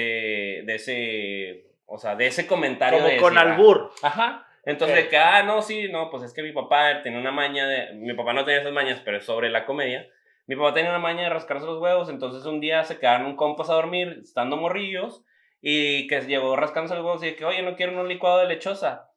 [0.64, 2.98] de ese, o sea, de ese comentario.
[2.98, 3.90] como de con decir, ah, albur.
[4.02, 4.46] Ajá.
[4.64, 5.04] Entonces, Ok.
[5.04, 7.94] de que, ah, no, sí, no, pues es que mi papá tenía una maña de.
[7.94, 10.06] Mi papá no tenía esas mañas, pero es sobre la comedia.
[10.46, 13.36] Mi papá tenía una maña de rascarse los huevos, entonces un día se quedaron un
[13.36, 15.24] compas a dormir, estando morrillos,
[15.62, 19.09] y que llegó rascándose los huevos y que, oye, no quiero un licuado de lechosa.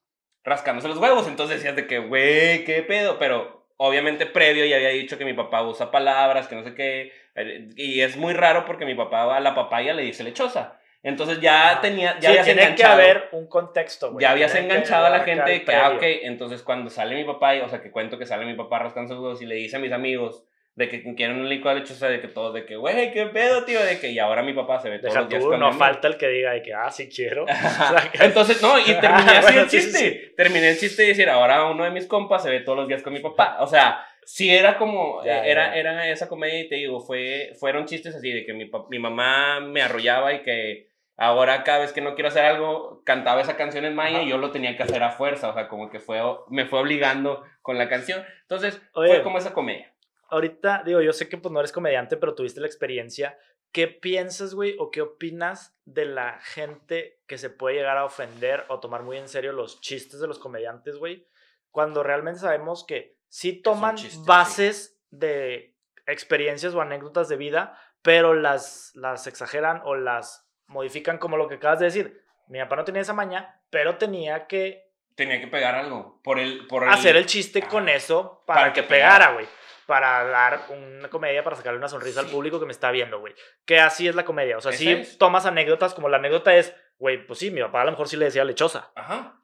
[0.44, 1.28] Rascándose los huevos.
[1.28, 3.18] Entonces decías de que, güey, qué pedo.
[3.20, 7.12] Pero obviamente previo ya había dicho que mi papá usa palabras, que no sé qué.
[7.36, 10.80] eh, Y es muy raro porque mi papá a la papaya le dice lechosa.
[11.06, 11.82] Entonces ya Ajá.
[11.82, 14.22] tenía, ya Sí, habías tiene que haber un contexto, güey.
[14.24, 17.26] Ya habías Tiene enganchado a la gente de que, ah, ok, entonces cuando sale mi
[17.26, 19.56] papá, y- o sea, que cuento que sale mi papá rascando sus huevos y le
[19.56, 20.46] dice a mis amigos
[20.76, 23.64] de que quieren un licuado de lechosa, de que todos, de que, güey, qué pedo,
[23.64, 25.60] tío, de que, y ahora mi papá se ve todos Deja los días tú, con
[25.60, 27.46] no mi falta el que diga de que, ah, sí quiero.
[28.20, 30.34] Entonces, no, y terminé Ah, así bueno, el sí, sí, chiste.
[30.36, 33.04] Terminé el chiste de decir, ahora uno de mis compas se ve todos los días
[33.04, 33.58] con mi papá.
[33.60, 35.76] O sea, sí era como, Ya, eh, era, ya.
[35.76, 39.60] era esa comedia y te digo, fue, fueron chistes así de que mi, mi mamá
[39.60, 43.86] me arrollaba y que ahora cada vez que no quiero hacer algo, cantaba esa canción
[43.86, 44.26] en maya Ajá.
[44.26, 45.50] y yo lo tenía que hacer a fuerza.
[45.50, 48.26] O sea, como que fue, me fue obligando con la canción.
[48.42, 49.10] Entonces, Oye.
[49.10, 49.93] fue como esa comedia.
[50.34, 53.38] Ahorita, digo, yo sé que pues no eres comediante, pero tuviste la experiencia.
[53.72, 58.66] ¿Qué piensas, güey, o qué opinas de la gente que se puede llegar a ofender
[58.68, 61.28] o tomar muy en serio los chistes de los comediantes, güey?
[61.70, 64.10] Cuando realmente sabemos que sí toman sí.
[64.26, 65.76] bases de
[66.08, 71.56] experiencias o anécdotas de vida, pero las, las exageran o las modifican como lo que
[71.56, 72.24] acabas de decir.
[72.48, 76.20] Mi papá no tenía esa maña, pero tenía que Tenía que pegar algo.
[76.24, 79.46] Por el, por el, hacer el chiste con eso para, Para que, que pegara, güey.
[79.86, 83.34] Para dar una comedia, para sacarle una sonrisa al público que me está viendo, güey.
[83.66, 84.58] Que así es la comedia.
[84.58, 85.18] O sea, sí es.
[85.18, 88.16] tomas anécdotas, como la anécdota es, güey, pues sí, mi papá a lo mejor sí
[88.16, 89.42] le decía lechosa, Ajá.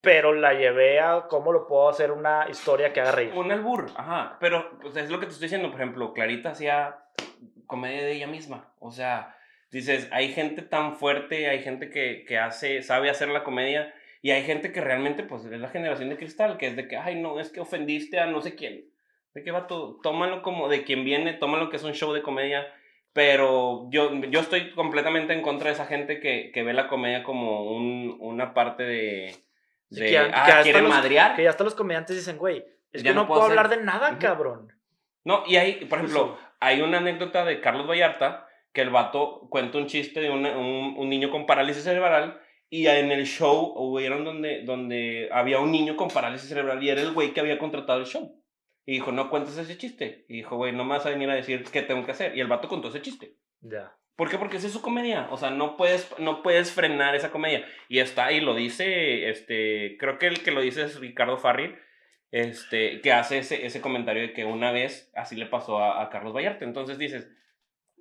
[0.00, 3.32] pero la llevé a cómo lo puedo hacer una historia que haga reír.
[3.34, 4.36] Un albur, ajá.
[4.40, 5.70] Pero pues, es lo que te estoy diciendo.
[5.70, 6.98] Por ejemplo, Clarita hacía
[7.66, 8.74] comedia de ella misma.
[8.80, 9.36] O sea,
[9.70, 13.94] dices, hay gente tan fuerte, hay gente que, que hace, sabe hacer la comedia.
[14.20, 16.96] Y hay gente que realmente, pues, es la generación de cristal, que es de que,
[16.96, 18.90] ay, no, es que ofendiste a no sé quién.
[19.34, 19.98] De qué va todo.
[20.02, 22.66] Tómalo como de quien viene, tómalo que es un show de comedia.
[23.12, 27.22] Pero yo, yo estoy completamente en contra de esa gente que, que ve la comedia
[27.22, 29.34] como un, una parte de.
[29.90, 31.36] Sí, que ya- ah, que hasta los- madrear.
[31.36, 33.68] Que ya hasta los comediantes dicen, güey, es Ya que no no, puedo puedo hablar
[33.68, 34.72] de nada, cabrón.
[35.24, 39.78] No, y hay, por ejemplo, hay una anécdota de Carlos Vallarta que el vato cuenta
[39.78, 44.24] un chiste de una- un, un niño con parálisis cerebral y en el show hubieron
[44.24, 48.00] donde, donde había un niño con parálisis cerebral y era el güey que había contratado
[48.00, 48.40] el show.
[48.86, 50.24] Y dijo, no cuentes ese chiste.
[50.28, 52.36] Y dijo, güey, no me vas a venir a decir qué tengo que hacer.
[52.36, 53.36] Y el vato contó ese chiste.
[53.60, 53.96] Ya.
[54.16, 54.38] ¿Por qué?
[54.38, 55.28] Porque esa es su comedia.
[55.30, 57.66] O sea, no puedes, no puedes frenar esa comedia.
[57.88, 61.76] Y está, y lo dice, este, creo que el que lo dice es Ricardo Farril,
[62.30, 66.10] este, que hace ese, ese comentario de que una vez así le pasó a, a
[66.10, 66.64] Carlos Vallarta.
[66.64, 67.28] Entonces dices,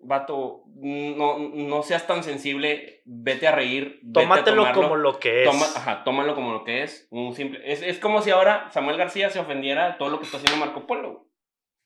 [0.04, 4.00] vato, no, no seas tan sensible, vete a reír.
[4.02, 5.50] vete Tómatelo como lo que es.
[5.50, 7.08] Toma, ajá, tómalo como lo que es.
[7.12, 10.38] Un simple, es, es como si ahora Samuel García se ofendiera todo lo que está
[10.38, 11.28] haciendo Marco Polo.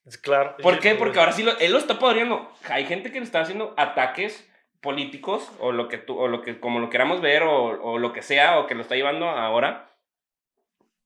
[0.05, 0.55] Es claro.
[0.61, 0.95] ¿Por qué?
[0.95, 2.51] Porque ahora sí lo, él lo está podriendo.
[2.69, 4.49] Hay gente que le está haciendo ataques
[4.81, 8.13] políticos o lo que tú, o lo que, como lo queramos ver o, o lo
[8.13, 9.93] que sea, o que lo está llevando ahora,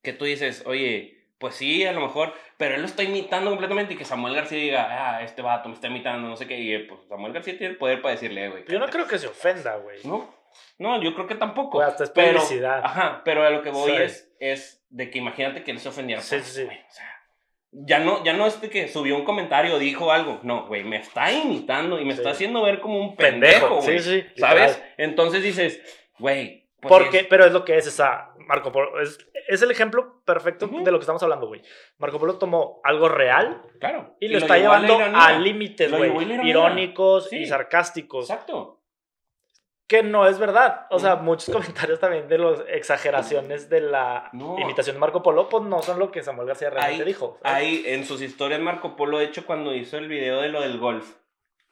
[0.03, 3.95] que tú dices, oye, pues sí, a lo mejor, pero él lo está imitando completamente
[3.95, 6.73] y que Samuel García diga, ah, este vato me está imitando, no sé qué, y
[6.73, 8.63] eh, pues Samuel García tiene el poder para decirle, "Eh, güey.
[8.69, 9.99] Yo no creo que se ofenda, güey.
[10.05, 10.33] No,
[10.77, 11.79] no, yo creo que tampoco.
[11.79, 12.81] Pues hasta es pero, publicidad.
[12.83, 16.21] Ajá, pero a lo que voy es, es de que imagínate que él se ofendiera.
[16.21, 16.63] Sí, por sí, sí.
[16.65, 17.07] güey, o sea,
[17.71, 20.39] ya no, ya no es de que subió un comentario dijo algo.
[20.43, 22.17] No, güey, me está imitando y me Sí.
[22.19, 23.99] está haciendo ver como un pendejo, Pendejo, güey.
[23.99, 24.71] sí, sí, ¿Sabes?
[24.77, 24.93] literal.
[24.97, 25.81] Entonces dices,
[26.19, 26.69] güey.
[26.81, 28.99] pues Porque, es- pero es lo que es esa Marco Polo.
[28.99, 29.17] Es,
[29.53, 31.61] es el ejemplo perfecto de lo que estamos hablando, güey.
[31.97, 34.15] Marco Polo tomó algo real Claro.
[34.19, 36.11] y, lo lo está llevando a límites, güey.
[36.49, 37.37] Irónicos Sí.
[37.39, 38.29] y sarcásticos.
[38.29, 38.77] Exacto.
[39.87, 40.87] Que no es verdad.
[40.89, 44.57] O sea, muchos comentarios también de las exageraciones de la No.
[44.59, 47.37] imitación de Marco Polo, pues no son lo que Samuel García realmente Ahí- dijo.
[47.43, 50.77] Ahí en sus historias Marco Polo, de hecho, cuando hizo el video de lo del
[50.79, 51.17] golf,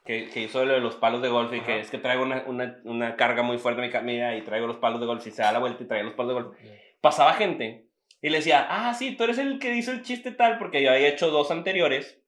[0.04, 1.66] que, que hizo lo de los palos de golf y Ajá.
[1.66, 4.66] que es que traigo una, una, una carga muy fuerte en mi camisa y traigo
[4.66, 6.58] los palos de golf y se da la vuelta y trae los palos de golf.
[7.00, 7.86] Pasaba gente
[8.22, 10.90] y le decía, ah, sí, tú eres el que hizo el chiste tal, porque yo
[10.90, 12.20] había hecho dos anteriores.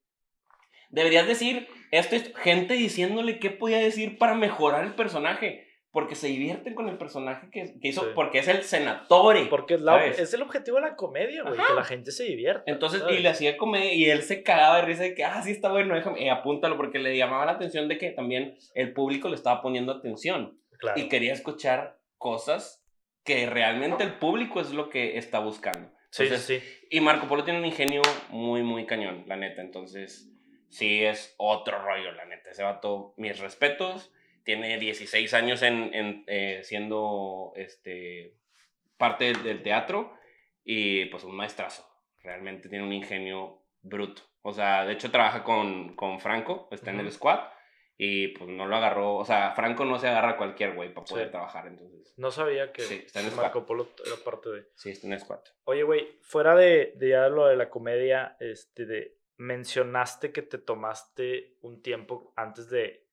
[0.90, 5.68] Deberías decir, esto es gente diciéndole qué podía decir para mejorar el personaje.
[5.90, 8.08] Porque se divierten con el personaje que, que hizo, Sí.
[8.14, 9.44] porque es el senatore.
[9.50, 11.54] Porque es, la- es el objetivo de la comedia, güey.
[11.54, 12.62] Que la gente se divierta.
[12.64, 13.18] Entonces, ¿sabes?
[13.18, 15.68] y le hacía comedia y él se cagaba de risa de que, ah, sí está
[15.70, 19.34] bueno, déjame, eh, apúntalo, porque le llamaba la atención de que también el público le
[19.34, 20.98] estaba poniendo atención Claro.
[20.98, 22.81] y quería escuchar cosas
[23.24, 25.92] que realmente el público es lo que está buscando.
[26.10, 26.86] Sí, Entonces, sí, sí.
[26.90, 29.62] Y Marco Polo tiene un ingenio muy, muy cañón, la neta.
[29.62, 30.30] Entonces,
[30.68, 32.50] sí es otro rollo, la neta.
[32.50, 34.12] Ese vato, mis respetos.
[34.44, 38.34] Tiene 16 años en, en, eh, siendo este,
[38.96, 40.14] parte del, del teatro
[40.64, 41.88] y pues un maestrazo.
[42.22, 44.22] Realmente tiene un ingenio bruto.
[44.42, 47.40] O sea, de hecho trabaja con, con Franco, está en el squad
[47.98, 51.04] Y pues no lo agarró, o sea, Franco no se agarra a cualquier güey para
[51.04, 51.30] poder Sí.
[51.30, 52.14] trabajar, entonces.
[52.16, 53.64] No sabía que Sí, está en Marco.
[53.66, 54.66] Polo era parte de.
[54.74, 55.40] Sí, está en squad.
[55.64, 60.58] Oye, güey, fuera de, de ya lo de la comedia, este, de, mencionaste que te
[60.58, 63.06] tomaste un tiempo antes de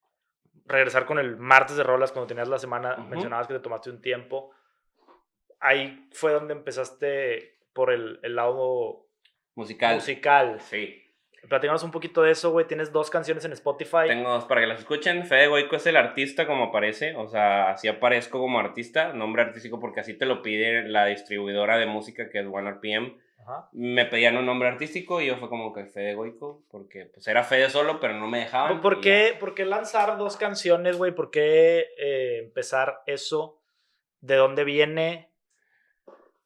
[0.66, 4.00] regresar con el martes de rolas, cuando tenías la semana, mencionabas que te tomaste un
[4.00, 4.50] tiempo.
[5.60, 9.06] Ahí fue donde empezaste por el, el lado
[9.54, 9.94] Musical.
[9.96, 10.60] musical.
[10.60, 11.02] Sí.
[11.48, 12.66] Platícanos un poquito de eso, güey.
[12.66, 14.06] Tienes dos canciones en Spotify.
[14.06, 15.24] Tengo dos para que las escuchen.
[15.26, 19.80] Fede Goico es el artista como aparece, o sea, así aparezco como artista, nombre artístico
[19.80, 23.16] porque así te lo pide la distribuidora de música que es OneRPM.
[23.40, 23.68] Ajá.
[23.72, 27.42] Me pedían un nombre artístico y yo fue como que Fede Goico, porque pues era
[27.42, 28.82] Fede solo, pero no me dejaban.
[28.82, 31.12] ¿Por qué, por qué lanzar dos canciones, güey?
[31.12, 33.58] ¿Por qué eh, empezar eso?
[34.20, 35.30] ¿De dónde viene?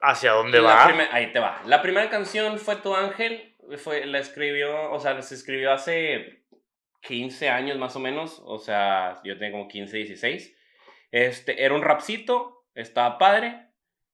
[0.01, 0.87] ¿Hacia dónde La va?
[1.11, 1.63] ahí te va.
[1.67, 6.45] La primera canción fue Tu Ángel, fue, la escribió, o sea, se escribió hace
[7.03, 10.57] 15 años más o menos, o sea, yo tenía como 15, 16.
[11.11, 13.69] Este, era un rapcito, estaba padre,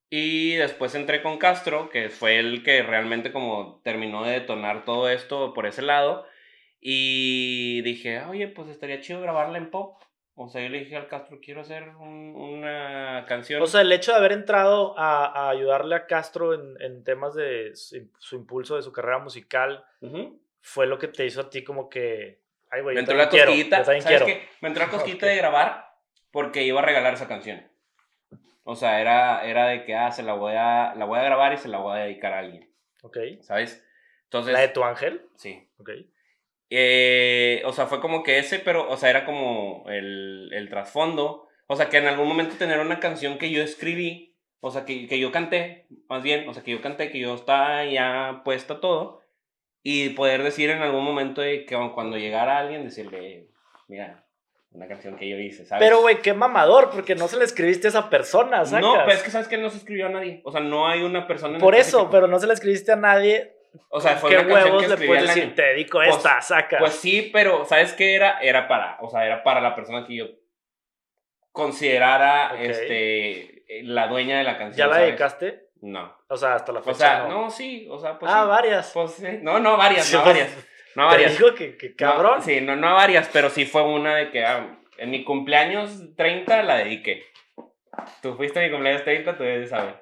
[0.09, 5.09] y después entré con Castro, que fue el que realmente como terminó de detonar todo
[5.09, 6.25] esto por ese lado,
[6.81, 10.01] y dije, oye, pues estaría chido grabarla en pop.
[10.35, 13.61] O sea, yo le dije al Castro, quiero hacer un- una canción.
[13.61, 17.35] O sea, el hecho de haber entrado a, a ayudarle a Castro en, en temas
[17.35, 19.83] de su, su impulso de su carrera musical
[20.61, 22.39] fue lo que te hizo a ti como que.
[22.69, 24.25] Ay, güey, Me entró la cosquillita, ¿sabes quiero.
[24.25, 24.47] qué?
[24.61, 25.29] Me entró la cosquillita Ok.
[25.31, 25.95] de grabar
[26.31, 27.67] porque iba a regalar esa canción.
[28.63, 31.51] O sea, era, era de que, ah, se la voy, a, la voy a grabar
[31.53, 33.17] y se la voy a dedicar a alguien, Ok.
[33.41, 33.85] ¿sabes?
[34.25, 35.25] Entonces, ¿La de tu ángel?
[35.35, 35.67] sí.
[35.79, 35.89] Ok.
[36.73, 41.47] Eh, o sea, fue como que ese, pero, o sea, era como el, el trasfondo.
[41.67, 45.07] O sea, que en algún momento tener una canción que yo escribí, o sea, que,
[45.07, 48.79] que yo canté, más bien, o sea, que yo canté, que yo estaba ya puesta
[48.79, 49.21] todo,
[49.83, 53.49] y poder decir en algún momento de que cuando llegara alguien, decirle,
[53.89, 54.23] mira,
[54.71, 55.83] una canción que yo hice, ¿sabes?
[55.83, 58.81] Pero, güey, qué mamador, porque no se le escribiste a esa persona, ¿sacas?
[58.81, 60.39] No, pero es que sabes que no se escribió a nadie.
[60.45, 61.55] O sea, no hay una persona.
[61.55, 63.57] en Por eso, pero no se le escribiste a nadie.
[63.89, 65.55] O sea, fue ¿Qué una canción huevos que le puedes decir?
[65.55, 66.79] Te dedico Pues- esta, saca.
[66.79, 68.39] Pues sí, pero ¿sabes qué era?
[68.39, 70.25] Era para, o sea, era para la persona que yo
[71.51, 74.77] considerara este la dueña de la canción.
[74.77, 75.07] ¿Ya la ¿sabes?
[75.07, 75.69] dedicaste?
[75.81, 76.15] No.
[76.27, 76.91] O sea, hasta la fecha.
[76.91, 77.43] O sea, no.
[77.43, 78.49] no, sí, o sea, pues ah, sí.
[78.49, 78.91] varias.
[78.93, 79.39] Pues sí.
[79.41, 80.67] No, no varias, Sí, no pues, varias.
[80.95, 82.37] No Te digo que, que cabrón.
[82.37, 86.15] No, sí, no, no varias, pero sí fue una de que ah, en mi cumpleaños
[86.15, 87.23] 30 la dediqué.
[88.21, 90.00] Tú fuiste a mi cumpleaños 30, tú debes saber.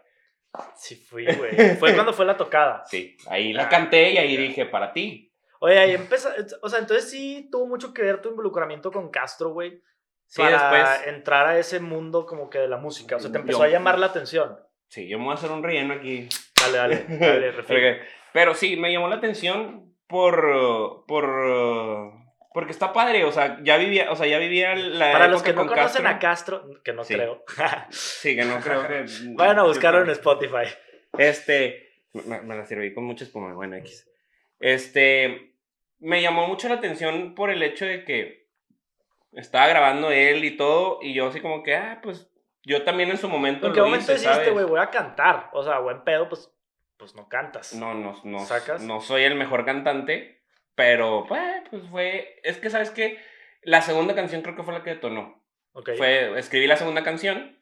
[0.75, 1.75] Sí fui, güey.
[1.77, 2.83] Fue cuando fue la tocada.
[2.89, 5.31] Sí, ahí la canté y ahí dije, para ti.
[5.59, 6.29] Oye, ahí empezó,
[6.61, 9.81] o sea, entonces sí tuvo mucho que ver tu involucramiento con Castro, güey.
[10.25, 11.07] Sí, para después.
[11.07, 13.15] entrar a ese mundo como que de la música.
[13.17, 14.57] O sea, te empezó Yo- a llamar la atención.
[14.87, 16.29] Sí, yo me voy a hacer un relleno aquí.
[16.59, 18.01] Dale, dale, dale,
[18.33, 21.25] Pero sí, me llamó la atención por, por,
[22.53, 25.51] porque está padre, o sea, ya vivía, o sea, ya vivía la Para los que
[25.53, 26.09] no con conocen Castro.
[26.09, 27.13] a Castro, que no Sí.
[27.13, 27.43] creo,
[27.91, 29.05] Sí, que no creo que...
[29.35, 30.65] vayan a buscarlo en Spotify.
[31.17, 34.09] Este, me, me la serví con mucha espuma, bueno, X.
[34.59, 35.53] Este,
[35.99, 38.47] me llamó mucho la atención por el hecho de que
[39.33, 42.29] estaba grabando él y todo, y yo así como que, ah, pues,
[42.63, 44.51] yo también en su momento ¿En qué lo momento ¿sabes?
[44.51, 45.49] güey, voy a cantar?
[45.53, 46.51] O sea, buen pedo, pues,
[46.97, 47.73] pues no cantas.
[47.73, 48.81] No, no, no, ¿Sacas?
[48.81, 50.38] no soy el mejor cantante,
[50.79, 53.19] pero pues, pues fue, es que sabes que
[53.63, 55.43] la segunda canción creo que fue la que detonó.
[55.73, 55.89] Ok.
[55.97, 57.59] Fue, escribí la segunda canción,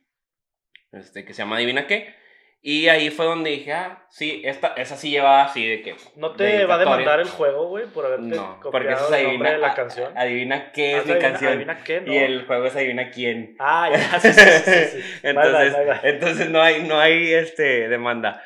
[0.92, 2.14] este, que se llama Adivina qué,
[2.62, 5.96] y ahí fue donde dije, ah, sí, esta, esa sí llevaba así de que...
[6.16, 9.22] ¿No te va a demandar el juego, güey, por haberte No, porque copiado eso es
[9.22, 10.18] el nombre adivina, de la canción?
[10.18, 11.52] adivina qué Ah, es mi adivina- canción.
[11.54, 12.14] adivina qué, ¿no?
[12.14, 13.56] Y el juego es adivina quién.
[13.58, 16.10] Ah, ya, sí, sí, sí, sí, entonces, Bye, bye, bye, bye.
[16.12, 18.44] entonces no hay, no hay este, demanda.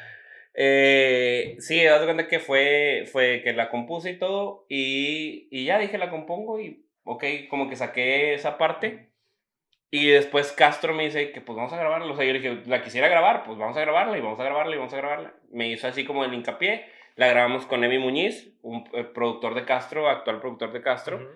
[0.54, 5.80] Eh, sí, das cuenta que fue, fue que la compuse y todo, y, y ya
[5.80, 9.12] dije, la compongo y, ok, como que saqué esa parte.
[9.94, 12.14] Y después Castro me dice que pues vamos a grabarla.
[12.14, 14.46] O sea, yo le dije, la quisiera grabar, pues vamos a grabarla y vamos a
[14.46, 15.34] grabarla y vamos a grabarla.
[15.52, 16.86] Me hizo así como el hincapié.
[17.18, 21.30] La grabamos con Emi Muñiz, un eh, productor de Castro, actual productor de Castro.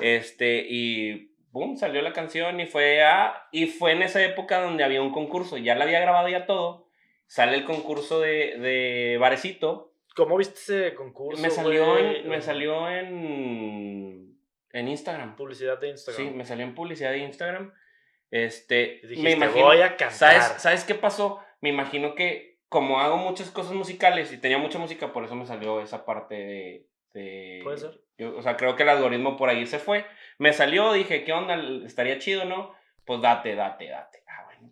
[0.00, 3.46] Este, y boom, salió la canción y fue a.
[3.52, 5.56] Y fue en esa época donde había un concurso.
[5.56, 6.89] Ya la había grabado ya todo.
[7.30, 9.94] Sale el concurso de, de Barecito.
[10.16, 11.40] ¿Cómo viste ese concurso?
[11.40, 12.16] Me salió, güey?
[12.22, 14.36] en, me salió en,
[14.72, 15.36] en Instagram.
[15.36, 16.26] Publicidad de Instagram.
[16.28, 17.72] Sí, me salió en publicidad de Instagram.
[18.32, 20.10] Este, dijiste, me imagino, voy a cantar.
[20.12, 21.38] ¿sabes, ¿Sabes qué pasó?
[21.60, 25.46] Me imagino que como hago muchas cosas musicales y tenía mucha música, por eso me
[25.46, 26.86] salió esa parte de...
[27.14, 28.00] de- Puede ser.
[28.18, 30.04] yo, o sea, creo que el algoritmo por ahí se fue.
[30.38, 31.60] Me salió, dije, ¿qué onda?
[31.86, 32.74] ¿Estaría chido, no?
[33.04, 34.19] Pues date, date, date.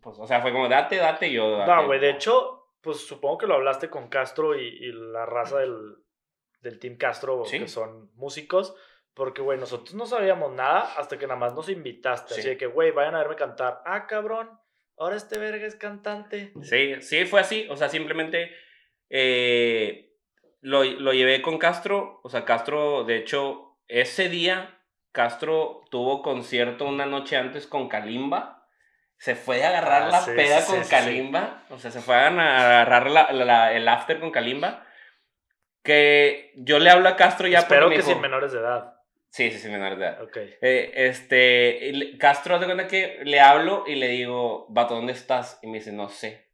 [0.03, 1.70] Pues, o sea, fue como date, date, yo date.
[1.70, 5.59] No, güey, de hecho, pues supongo que lo hablaste con Castro y, y la raza
[5.59, 5.96] del,
[6.61, 7.59] del Team Castro, Sí.
[7.61, 8.74] que son músicos.
[9.14, 12.34] Porque, güey, nosotros no sabíamos nada hasta que nada más nos invitaste.
[12.34, 12.40] Sí.
[12.40, 13.80] Así de que, güey, vayan a verme cantar.
[13.84, 14.49] Ah, cabrón,
[14.96, 16.53] ahora este verga es cantante.
[16.62, 17.66] Sí, sí, fue así.
[17.68, 18.53] O sea, simplemente
[19.11, 20.12] eh,
[20.61, 22.20] lo, lo llevé con Castro.
[22.22, 24.80] O sea, Castro, de hecho, ese día,
[25.11, 28.57] Castro tuvo concierto una noche antes con Kalimba.
[29.19, 30.91] Se fue a agarrar Ah, la sí, peda sí, con sí.
[30.91, 31.64] Kalimba.
[31.71, 34.85] O sea, se fue a agarrar la- la- el after con Kalimba.
[35.83, 38.95] Que yo le hablo a Castro ya Espero que me dijo- sin menores de edad.
[39.31, 40.23] Sí, sí, sí, menor de edad.
[40.23, 40.37] Ok.
[40.62, 45.59] Eh, este, Castro, haz de cuenta que le hablo y le digo, vato, ¿dónde estás?
[45.62, 46.49] Y me dice, no sé.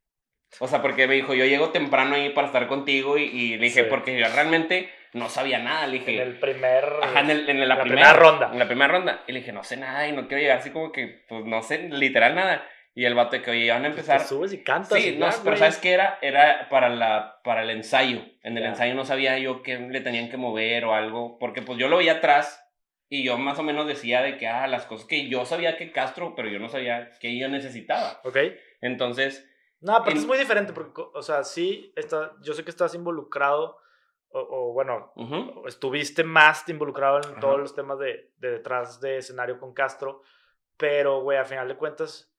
[0.61, 3.65] O sea, porque me dijo, yo llego temprano ahí para estar contigo y, y le
[3.65, 5.87] dije, porque yo realmente no sabía nada.
[5.87, 6.85] Le dije, En el primer.
[7.03, 8.51] ajá, en, el- en la, la primera, primera ronda.
[8.53, 9.25] En la primera ronda.
[9.27, 11.62] Y le dije, no sé nada y no quiero llegar así como que, pues no
[11.62, 12.67] sé, literal nada.
[12.97, 14.21] Y el vato de que, oye, van a Pues empezar.
[14.21, 14.97] te subes y cantas.
[15.01, 15.57] Sí, y no, pero güey.
[15.59, 16.19] ¿sabes qué era?
[16.23, 18.21] Era para, la, para el ensayo.
[18.43, 21.77] En el ensayo no sabía yo qué le tenían que mover o algo, porque pues
[21.79, 22.61] yo lo veía atrás
[23.09, 25.91] y yo más o menos decía de que, ah, las cosas que yo sabía que
[25.91, 28.21] Castro, pero yo no sabía que yo necesitaba.
[28.25, 28.37] Ok.
[28.81, 29.49] Entonces,
[29.81, 32.95] No, pero En- es muy diferente porque, o sea, sí, está, yo sé que estás
[32.95, 33.77] involucrado,
[34.35, 37.41] o, o, bueno, ujú, estuviste más involucrado en Ajá.
[37.41, 40.22] todos los temas de, de detrás de escenario con Castro,
[40.76, 42.35] pero, güey, a final de cuentas,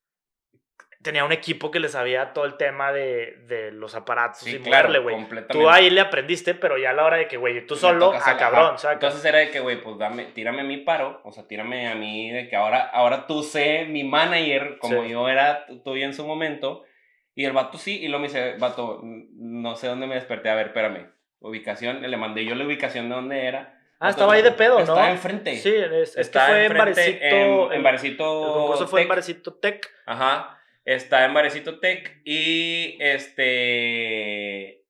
[1.02, 4.60] tenía un equipo que le sabía todo el tema de, de los aparatos sí, y
[4.60, 5.16] claro, güey.
[5.50, 8.20] Tú ahí le aprendiste, pero ya a la hora de que, güey, tú solo, a
[8.20, 8.76] solo, cabrón.
[8.92, 11.96] Entonces era de que, güey, pues dame, tírame a mi paro, o sea, tírame a
[11.96, 15.10] mí de que ahora, ahora tú sé mi manager, como Sí.
[15.10, 16.84] yo era tú en su momento,
[17.36, 20.56] y el vato sí, y luego me dice, vato, no sé dónde me desperté, a
[20.56, 21.12] ver, espérame,
[21.50, 23.80] ubicación, le mandé yo la ubicación de dónde era.
[24.00, 24.80] ah, estaba ahí de pedo, ¿no?
[24.82, 25.56] Estaba enfrente.
[25.58, 27.20] Sí, es, es que Estaba fue en Barecito.
[27.22, 29.08] en, en Barecito El concurso fue en.
[29.08, 29.90] Barecito Tech.
[30.06, 30.60] Ajá.
[30.84, 34.84] Está en Barecito Tech y este.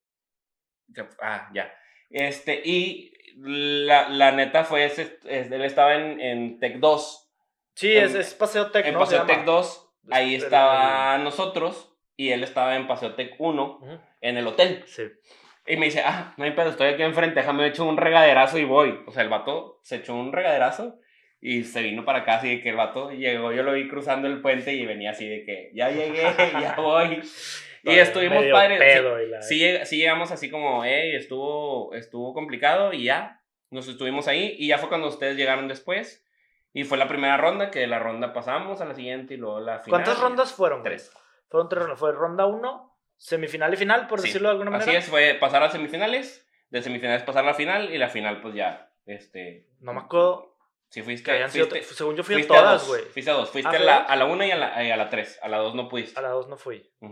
[1.22, 1.74] Ah, ya.
[2.10, 5.20] Este, y la, la neta fue ese.
[5.26, 7.32] es- Él estaba en, en Tech 2.
[7.76, 9.26] Sí, En- es, es Paseo Tech, En Paseo.
[9.26, 11.92] Tech 2, ahí Es- estaba nosotros.
[12.18, 14.00] Y él estaba en Paseo Tech 1, Ujú.
[14.22, 14.84] en el hotel.
[14.88, 15.04] Sí.
[15.68, 18.66] Y me dice, ah, no hay pedo, estoy aquí enfrente, déjame echar un regaderazo y
[18.66, 19.00] voy.
[19.08, 21.00] O sea, el vato se echó un regaderazo
[21.42, 24.28] y se vino para acá, así de que el vato llegó, yo lo vi cruzando
[24.28, 26.22] el puente y venía así de que, ya llegué,
[26.62, 27.22] ya voy.
[27.84, 28.80] Y estuvimos padres.
[28.94, 29.30] sí.
[29.30, 33.42] la- Sí, sí llegamos así como, hey, estuvo, estuvo complicado y ya,
[33.72, 36.26] nos estuvimos ahí y ya fue cuando ustedes llegaron después
[36.74, 39.80] y fue la primera ronda, que la ronda pasamos a la siguiente y luego la
[39.80, 40.02] final.
[40.04, 40.84] ¿Cuántas rondas fueron?
[40.84, 41.12] Tres.
[41.50, 42.00] Fueron tres rondas.
[42.00, 44.90] Fue ronda 1, semifinal y final, por Sí, decirlo de alguna manera.
[44.92, 48.42] Así es, fue pasar a semifinales, de semifinales pasar a la final y la final
[48.42, 49.68] pues ya, este...
[49.80, 50.58] No me acuerdo
[50.90, 51.68] Si fuiste, que sido.
[51.68, 53.02] fuiste, Según yo fui a fuiste a todas, dos, güey.
[53.12, 54.06] Fuiste a dos, fuiste Ah, a, ¿fue la, dos?
[54.10, 56.18] a la una y a la, y a la tres, a la dos no pudiste.
[56.20, 56.90] A la 2 no fui.
[57.02, 57.08] ¿A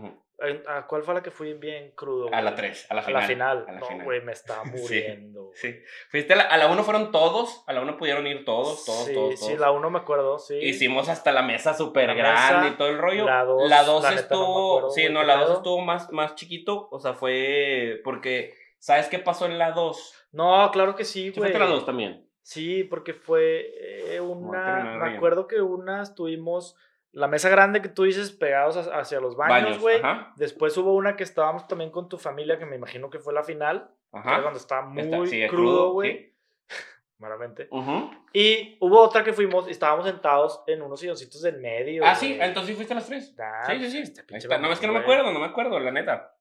[0.66, 2.26] a cuál fue la que fui bien crudo?
[2.26, 2.42] A güey?
[2.44, 3.20] la tres, a la A final.
[3.22, 3.64] la final.
[3.68, 4.04] a la no, final.
[4.04, 4.70] güey, me estaba Sí.
[4.70, 5.44] muriendo.
[5.44, 5.56] güey.
[5.56, 5.74] Sí.
[6.10, 9.06] Fuiste a la, a la uno fueron todos, a la uno pudieron ir todos, todos,
[9.06, 9.60] sí, todos, Sí, todos.
[9.60, 10.56] la 1 me acuerdo, sí.
[10.58, 13.24] Hicimos hasta la mesa súper grande y todo el rollo.
[13.26, 15.56] la dos, la dos la neta, no estuvo, acuerdo, sí, no, la dos pedo.
[15.58, 20.14] estuvo más, más chiquito, o sea, fue porque, ¿sabes qué pasó en la dos?
[20.32, 21.54] No, claro que sí, Sí, güey.
[21.54, 22.28] a la dos también.
[22.42, 23.72] Sí, porque fue
[24.14, 24.64] eh, una.
[24.82, 26.76] terminar me acuerdo que una estuvimos.
[27.14, 30.02] La mesa grande que tú dices pegados ha- hacia los baños, güey.
[30.36, 33.42] Después hubo una que estábamos también con tu familia, que me imagino que fue la
[33.42, 33.90] final.
[34.12, 34.42] ajá.
[34.42, 36.18] cuando estaba muy Está- sí, es crudo, güey.
[36.18, 36.36] sí.
[37.18, 37.66] Meramente.
[37.70, 38.10] Ujú.
[38.32, 42.04] Y hubo otra que fuimos y estábamos sentados en unos silloncitos del medio.
[42.04, 43.34] Ah, sí, entonces sí fuiste a las tres.
[43.38, 43.98] Ah, sí, sí, pues, sí.
[44.00, 44.58] este Ahí pinche está.
[44.58, 46.36] No, es que no me acuerdo, no me acuerdo, la neta.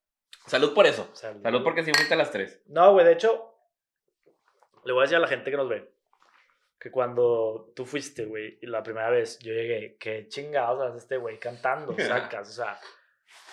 [0.47, 1.07] Salud por eso.
[1.13, 1.41] Salud.
[1.41, 2.61] Salud porque sí fuiste a las tres.
[2.67, 3.55] No, güey, de hecho,
[4.84, 5.93] le voy a decir a la gente que nos ve
[6.84, 11.16] que cuando tú fuiste, güey, y la primera vez yo llegué, qué chingados hace este
[11.18, 12.78] güey cantando, sacas, o sea.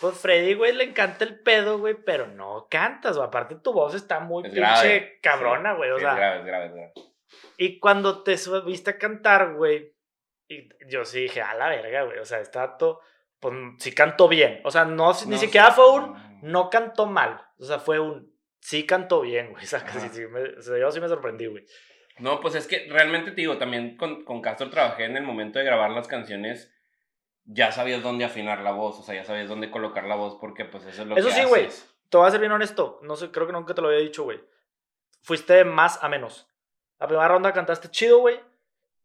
[0.01, 3.28] Pues Freddy, güey, le encanta el pedo, güey, pero no cantas, güey.
[3.28, 5.18] Aparte tu voz está muy Es pinche grave.
[5.22, 6.11] cabrona, Sí, güey, o sí, sea.
[6.12, 6.93] Es grave, es grave, es grave.
[7.59, 9.95] Y cuando te subiste a cantar, güey,
[10.49, 12.18] y yo sí dije, a la verga, güey.
[12.18, 13.01] O sea, este dato,
[13.39, 14.61] pues sí cantó bien.
[14.64, 16.68] O sea, no, ni No, siquiera fue un, no.
[16.70, 17.41] cantó mal.
[17.59, 19.62] O sea, fue un, sí cantó bien, güey.
[19.64, 21.64] O sea, sí, sí me- o sea, yo sí me sorprendí, güey.
[22.20, 25.58] No, pues es que realmente te digo, también con, con Castro trabajé en el momento
[25.58, 26.72] de grabar las canciones.
[27.44, 30.64] Ya sabías dónde afinar la voz, o sea, ya sabías dónde colocar la voz porque
[30.64, 31.68] pues eso es lo Eso que sí, güey.
[32.08, 33.00] Te voy a ser bien honesto.
[33.02, 34.40] No sé, creo que nunca te lo había dicho, güey.
[35.22, 36.48] Fuiste de más a menos.
[36.98, 38.40] La primera ronda cantaste chido, güey.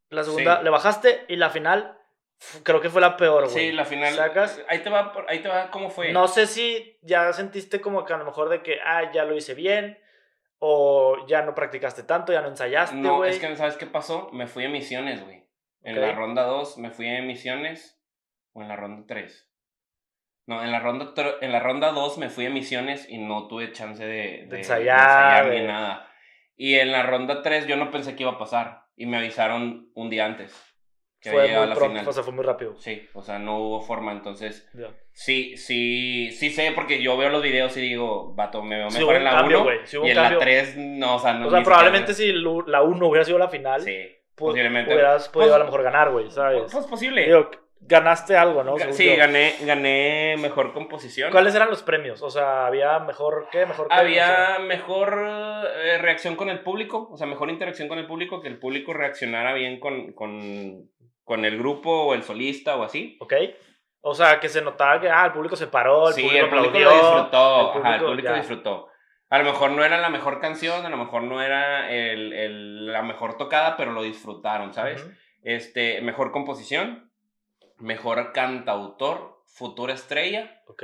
[0.09, 0.63] La segunda Sí.
[0.63, 1.97] le bajaste y la final
[2.63, 3.55] creo que fue la peor, güey.
[3.55, 4.13] Sí, la final.
[4.13, 4.61] ¿Sacas?
[4.67, 6.11] Ahí te va, ahí te va cómo fue.
[6.11, 9.35] No sé si ya sentiste como que a lo mejor de que, ah, ya lo
[9.35, 9.97] hice bien,
[10.67, 14.29] o ya no practicaste tanto, ya no ensayaste, No, es que ¿sabes qué pasó?
[14.33, 15.43] Me fui a misiones, güey.
[15.83, 18.01] En la ronda 2 me fui a misiones
[18.53, 19.49] o en la ronda 3.
[20.47, 23.71] No, en la ronda en la ronda 2 me fui a misiones y no tuve
[23.71, 26.11] chance de, de- de ensayar, ensayar ni nada.
[26.55, 28.83] Y en la ronda 3 yo no pensé que iba a pasar.
[28.97, 30.53] y me avisaron un día antes.
[31.25, 32.07] Que Fue a muy la pronto, final.
[32.07, 32.75] o sea, fue muy rápido.
[32.77, 34.89] Sí, o sea, no hubo forma, entonces Ya.
[35.11, 38.99] sí, sí, sí sé porque yo veo los videos y digo, vato, me veo Sí
[38.99, 40.39] mejor hubo en la cambio, 1 güey, sí hubo y en la cambio.
[40.39, 43.81] 3 no, o sea, no O sea, probablemente si la 1 hubiera sido la final,
[43.81, 43.97] Sí,
[44.35, 44.93] posiblemente.
[44.93, 46.71] hubieras podido Pues- a lo mejor ganar, güey, ¿sabes?
[46.71, 47.25] Pues posible.
[47.25, 47.49] Digo,
[47.87, 48.77] ganaste algo, ¿no?
[48.79, 49.15] Según sí, yo.
[49.15, 51.29] gané, gané mejor composición.
[51.31, 52.19] ¿Cuáles eran los premios?
[52.23, 53.65] O sea, había mejor, ¿qué?
[53.67, 53.93] Mejor qué?
[53.95, 55.23] O Había sea, mejor
[55.83, 58.91] eh, reacción con el público, o sea, mejor interacción con el público, que el público
[58.93, 60.89] reaccionara bien con, con,
[61.25, 63.17] con el grupo o el solista o así.
[63.19, 63.33] ¿Ok?
[63.99, 66.49] O sea, que se notaba que, ah, el público se paró, el sí, público el
[66.49, 66.89] público aplaudió.
[66.89, 67.73] lo disfrutó.
[67.73, 68.35] el ajá, el público, público ya.
[68.37, 68.87] disfrutó.
[69.31, 72.85] A lo mejor no era la mejor canción, a lo mejor no era el, el-
[72.93, 75.03] la mejor tocada, pero lo disfrutaron, ¿sabes?
[75.03, 75.11] Ujú.
[75.43, 77.11] Este, mejor composición,
[77.79, 80.61] mejor cantautor, futura estrella.
[80.67, 80.83] Ok.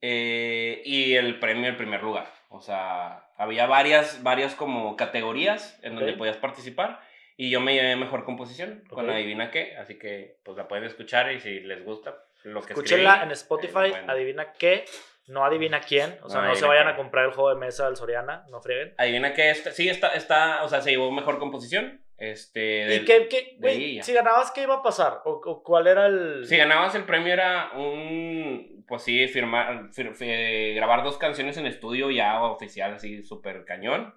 [0.00, 2.32] eh, y el premio en primer lugar.
[2.50, 6.18] O sea, había varias, varias como categorías en donde Ok.
[6.18, 7.00] podías participar.
[7.40, 9.08] Y yo me llevé mejor composición con.
[9.08, 9.76] Adivina qué.
[9.76, 13.30] Así que pues la pueden escuchar y si les gusta lo que Escúchenla escribí, en
[13.30, 14.12] eh, Spotify, bueno.
[14.12, 14.84] adivina qué,
[15.28, 16.18] no adivina quién.
[16.22, 18.60] O sea, No no, se vayan a comprar el juego de mesa del Soriana, no
[18.60, 18.92] frieguen.
[18.98, 19.50] Adivina qué.
[19.50, 22.00] Está, sí, está, está, o sea, se llevó mejor composición.
[22.16, 24.02] Este, ¿Y qué, qué, ya.
[24.02, 25.20] si ganabas, qué iba a pasar?
[25.24, 26.44] ¿O, o cuál era el...?
[26.46, 31.66] Si ganabas el premio era un, pues sí, firmar, fir- fi- grabar dos canciones en
[31.66, 34.12] estudio ya oficial, así súper cañón.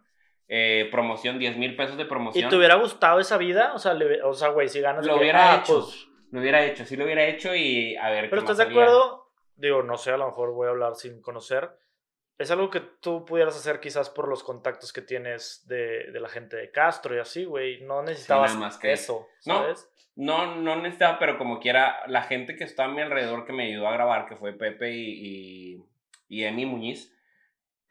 [0.53, 2.49] Eh, promoción, 10 mil pesos de ¿Y promoción.
[2.49, 3.71] te hubiera gustado esa vida?
[3.73, 5.05] O sea, le- o sea, güey, si ganas...
[5.05, 5.79] Lo hubiera hecho.
[5.79, 9.31] pues, Lo hubiera hecho, sí lo hubiera hecho y a ver Pero ¿estás de acuerdo?
[9.55, 11.69] Digo, no sé, a lo mejor voy a hablar sin conocer.
[12.37, 16.27] Es algo que tú pudieras hacer quizás por los contactos que tienes de, de la
[16.27, 17.81] gente de Castro y así, güey.
[17.83, 19.59] No necesitabas nada más que- eso, No.
[19.59, 19.87] ¿sabes?
[20.17, 23.67] No, no necesitaba, pero como quiera, la gente que está a mi alrededor que me
[23.67, 25.83] ayudó a grabar, que fue Pepe y, y,
[26.27, 27.15] y Emi Muñiz,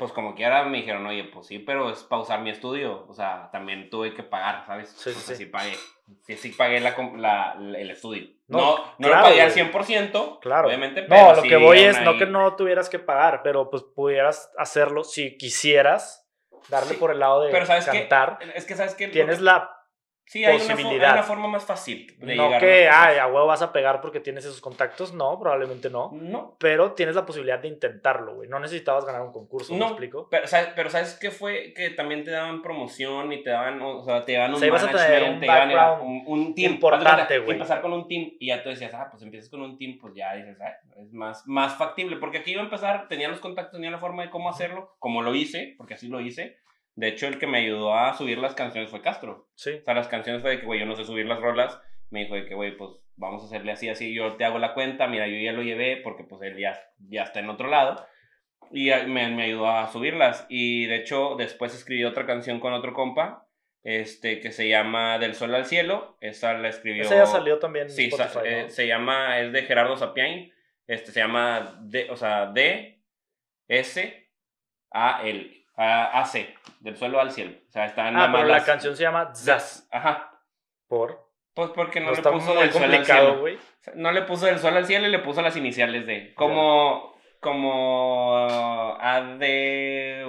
[0.01, 3.07] pues como quiera me dijeron, oye, pues sí, pero es pausar mi estudio.
[3.09, 4.88] O sea, también tuve que pagar, ¿sabes?
[4.90, 5.46] Sí, sí, O sea, sí.
[5.46, 5.74] pagué.
[6.26, 8.26] Sí, sí pagué la, com- la- el estudio.
[8.48, 9.64] No, No, no, claro, lo pagué al güey.
[9.70, 10.66] 100%, Claro.
[10.66, 13.42] obviamente, No, pero lo sí que voy es no ahí- que no tuvieras que pagar,
[13.44, 16.26] pero pues pudieras hacerlo si quisieras
[16.68, 18.38] darle Sí, por el lado de Pero ¿sabes cantar.
[18.40, 18.51] qué?
[18.57, 19.07] Es que ¿sabes qué?
[19.09, 19.70] Tienes la
[20.31, 23.49] Sí, hay una, hay una forma más fácil de no llegar que ay, a huevo
[23.49, 27.59] vas a pegar porque tienes esos contactos, no, probablemente no, No, pero tienes la posibilidad
[27.59, 28.49] de intentarlo, güey.
[28.49, 30.28] No necesitabas ganar un concurso, ¿me No, explico?
[30.31, 31.74] Pero ¿sabes, pero ¿sabes qué fue?
[31.74, 34.68] Que también te daban promoción y te daban, o sea, te daban un O sea,
[34.68, 36.74] ibas a tener management, un te daban un, un team.
[36.74, 37.57] importante, güey.
[37.57, 40.14] Empezar con un team y ya tú decías, ah, pues empiezas con un team, pues
[40.14, 42.18] ya dices, ah, es más, más factible.
[42.18, 45.22] Porque aquí iba a empezar, tenía los contactos, tenía la forma de cómo hacerlo, como
[45.22, 46.59] lo hice, porque así lo hice.
[47.01, 49.48] De hecho, el que me ayudó a subir las canciones fue Castro.
[49.55, 49.70] Sí.
[49.80, 51.80] O sea, las canciones fue de que, güey, yo no sé subir las rolas.
[52.11, 54.12] Me dijo de que, güey, pues vamos a hacerle así, así.
[54.14, 57.22] Yo te hago la cuenta, mira, yo ya lo llevé porque pues él ya, ya
[57.22, 58.07] está en otro lado.
[58.70, 60.44] Y me, me ayudó a subirlas.
[60.51, 63.46] Y de hecho, después escribí otra canción con otro compa,
[63.82, 66.18] este, que se llama Del Sol al Cielo.
[66.20, 67.03] Esa la escribió...
[67.05, 70.53] Ese ya salió también en Sí, sa- eh, se llama, es de Gerardo Sapiain.
[70.86, 73.01] Este, se llama, D, o sea, D,
[73.68, 74.28] S,
[74.90, 75.60] A, L.
[75.83, 77.53] A, AC, del suelo al cielo.
[77.68, 79.89] O sea, está nada Ah, pero la canción se llama Zaz.
[79.91, 80.31] Ajá.
[80.89, 81.26] Por.
[81.55, 83.41] Pues porque no, No, le puso del sol al cielo.
[83.41, 83.59] güey.
[83.95, 86.35] No le puso del sol al cielo y le puso las iniciales de.
[86.35, 87.14] Como.
[87.41, 88.47] Como.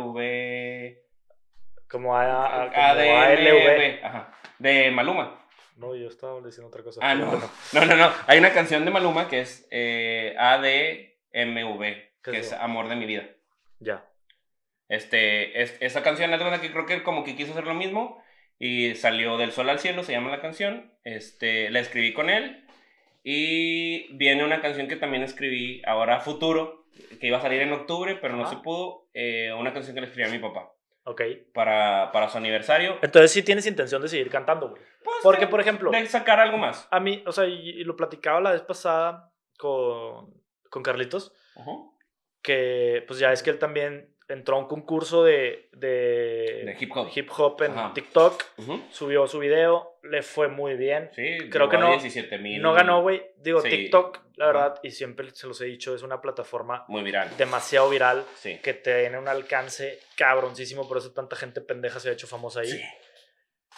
[0.02, 0.97] ADV.
[1.89, 2.82] Como, a, a- como
[3.22, 4.06] ADLV.
[4.06, 4.34] Ajá.
[4.60, 5.38] De Maluma.
[5.76, 7.02] No, yo estaba diciendo otra cosa.
[7.04, 7.26] Ah, no.
[7.26, 7.49] bueno.
[7.74, 8.12] No, no, no.
[8.28, 11.82] Hay una canción de Maluma que es eh, ADMV.
[12.24, 12.54] ¿Qué Que es?
[12.54, 13.24] Amor de mi vida.
[13.80, 14.06] Ya.
[14.92, 18.22] Este, es, esa canción, cuenta que creo que como que quiso hacer lo mismo
[18.60, 20.92] y salió del sol al cielo, se llama la canción.
[21.06, 22.66] Este, la escribí con él
[23.24, 26.86] y viene una canción que también escribí ahora futuro,
[27.20, 28.56] que iba a salir en octubre, pero no Ajá.
[28.56, 29.08] se pudo.
[29.14, 30.72] eh, una canción que le escribí a mi papá
[31.04, 31.22] Ok.
[31.54, 32.98] para, para su aniversario.
[33.02, 34.82] Entonces sí tienes intención de seguir cantando, güey.
[35.04, 36.88] Pues, Porque, de- por ejemplo, de sacar algo más.
[36.92, 40.34] a mí, o sea, y, y lo platicaba la vez pasada con,
[40.70, 41.34] con Carlitos,
[42.42, 46.92] que pues ya es que él también entró a un concurso de, de, De hip
[46.96, 47.10] hop.
[47.14, 47.94] hip hop en Ajá.
[47.94, 48.44] TikTok,
[48.92, 51.10] subió su video, le fue muy bien.
[51.16, 52.62] Sí, Creo que no- 17 mil.
[52.62, 53.22] No ganó, güey.
[53.38, 53.70] Digo, Sí.
[53.70, 57.30] TikTok, la verdad, y siempre se los he dicho, es una plataforma Muy viral.
[57.38, 58.58] demasiado viral Sí.
[58.64, 62.72] que tiene un alcance cabroncísimo, por eso tanta gente pendeja se ha hecho famosa ahí.
[62.72, 62.82] Sí.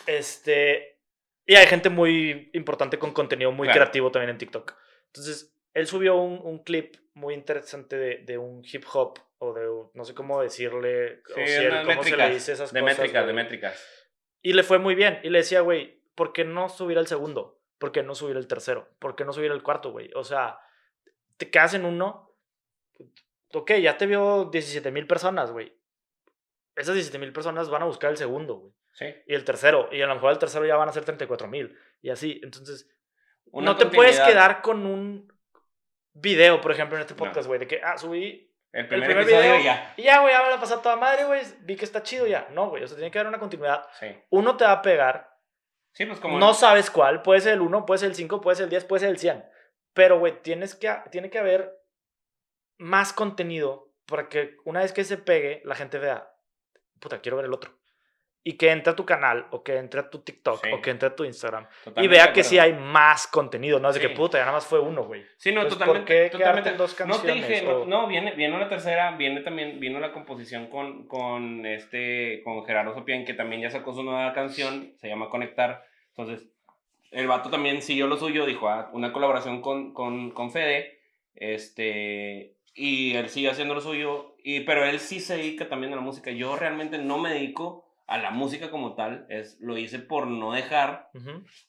[0.07, 0.99] Este,
[1.45, 3.81] y hay gente muy importante con contenido muy Claro.
[3.81, 4.75] creativo también en TikTok.
[5.07, 9.89] Entonces, él subió un, un clip muy interesante de, de un hip hop o de,
[9.93, 12.79] no sé cómo decirle, o Sí, si él- unas cómo se le dice esas De
[12.81, 12.97] cosas.
[12.97, 14.07] métricas, de métricas.
[14.41, 15.19] Y le fue muy bien.
[15.23, 17.61] Y le decía, güey, ¿por qué no subir el segundo?
[17.77, 18.89] ¿Por qué no subir el tercero?
[18.99, 20.09] ¿Por qué no subir el cuarto, güey?
[20.15, 20.57] O sea,
[21.37, 22.35] te quedas en uno.
[23.53, 25.77] Ok, ya te vio 17 mil personas, güey.
[26.75, 28.73] esas 17 mil personas van a buscar el segundo, güey.
[28.93, 29.05] Sí.
[29.27, 29.89] Y el tercero.
[29.91, 31.77] Y a lo mejor el tercero ya van a ser 34 mil.
[32.01, 32.39] Y así.
[32.43, 32.89] Entonces,
[33.51, 35.31] Una no te puedes quedar con un
[36.13, 37.17] video, por ejemplo, en este No.
[37.19, 38.51] podcast, güey, de que, ah, subí.
[38.73, 39.93] El primer, primer episodio video- ya.
[39.95, 41.41] Y ya, güey, ya me la pasé a toda madre, güey.
[41.61, 42.47] Vi que está chido ya.
[42.51, 42.83] No, güey.
[42.83, 43.85] O sea, tiene que haber una continuidad.
[43.99, 44.07] Sí.
[44.31, 45.29] Uno te va a pegar.
[45.93, 46.39] Sí, pues como.
[46.39, 47.21] No sabes cuál.
[47.21, 49.19] Puede ser el 1, puede ser el 5, puede ser el 10, puede ser el
[49.19, 49.45] 100.
[49.93, 51.71] Pero, güey, tienes que, tiene que haber
[52.79, 56.27] más contenido para que una vez que se pegue, la gente vea,
[56.99, 57.71] puta, quiero ver el otro.
[58.45, 60.69] Y que entre a tu canal, o que entre a tu TikTok, Sí.
[60.73, 61.63] o que entre a tu Instagram.
[61.63, 63.79] y totalmente vea de que sí hay más contenido.
[63.79, 64.07] No es de Sí.
[64.07, 65.23] que, puta, ya nada más fue uno, güey.
[65.37, 66.29] Sí, no, Pues, ¿por totalmente.
[66.29, 66.69] totalmente.
[66.71, 67.47] en dos No te canciones?
[67.47, 71.65] dije, O- no, no, viene, viene una tercera, viene también, vino la composición con, con
[71.65, 75.85] este, con Gerardo Sopián, que también ya sacó su nueva canción, se llama Conectar.
[76.09, 76.45] Entonces,
[77.11, 80.99] el vato también siguió lo suyo, dijo, ah, una colaboración con, con, con Fede,
[81.35, 85.95] este, y él sigue haciendo lo suyo, y, pero él sí se dedica también a
[85.95, 86.31] la música.
[86.31, 90.51] Yo realmente no me dedico a la música como tal, es, lo hice por no
[90.53, 91.09] dejar,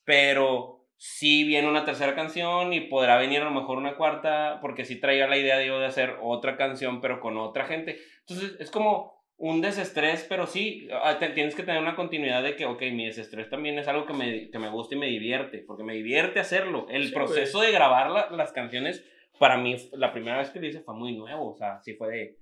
[0.05, 4.84] pero sí viene una tercera canción y podrá venir a lo mejor una cuarta, porque
[4.84, 7.99] sí traía la idea de hacer otra canción, pero con otra gente.
[8.20, 12.66] Entonces es como un desestrés, pero sí, ah, tienes que tener una continuidad de que,
[12.66, 15.82] ok, mi desestrés también es algo que me, que me gusta y me divierte, porque
[15.82, 16.86] me divierte hacerlo.
[16.88, 19.05] El Sí, proceso de grabar la- las canciones,
[19.38, 22.09] para mí, la primera vez que lo hice fue muy nuevo, o sea, sí fue
[22.11, 22.36] de,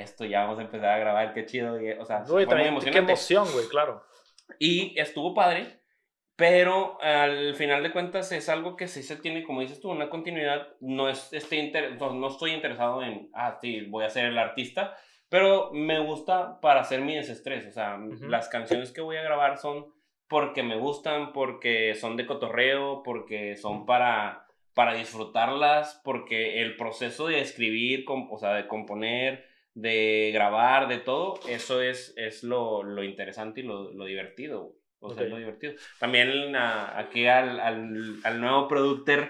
[0.00, 2.64] esto ya vamos a empezar a grabar, qué chido, y, o sea, Güey, fue muy
[2.64, 3.12] también, qué emocionante.
[3.12, 4.02] emoción, güey, claro.
[4.58, 5.80] Y estuvo padre,
[6.36, 10.08] pero al final de cuentas es algo que sí se tiene, como dices tú, una
[10.08, 10.68] continuidad.
[10.80, 14.38] No, es, este inter- no, no estoy interesado en, ah, sí, voy a ser el
[14.38, 14.96] artista,
[15.28, 17.66] pero me gusta para hacer mi desestrés.
[17.66, 18.26] O sea, Ujú.
[18.28, 19.92] las canciones que voy a grabar son
[20.28, 27.26] porque me gustan, porque son de cotorreo, porque son para, para disfrutarlas, porque el proceso
[27.26, 33.02] de escribir, o sea, de componer, de grabar, de todo, eso es, es lo, lo
[33.04, 34.62] interesante y lo, lo divertido.
[34.64, 34.74] güey.
[35.02, 35.24] O sea, Ok.
[35.26, 35.72] es lo divertido.
[35.98, 39.28] También a- aquí al, al, al nuevo productor.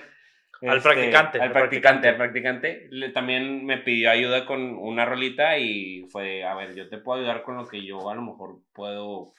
[0.62, 2.08] Al practicante, Al practicante.
[2.08, 2.88] al practicante.
[2.90, 7.18] le- también me pidió ayuda con una rolita y fue, a ver, yo te puedo
[7.20, 9.32] ayudar con lo que yo a lo mejor puedo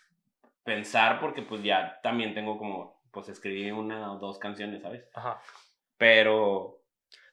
[0.63, 5.03] pensar porque pues ya también tengo como, pues escribí una o dos canciones, ¿sabes?
[5.13, 5.39] Ajá.
[5.97, 6.80] Pero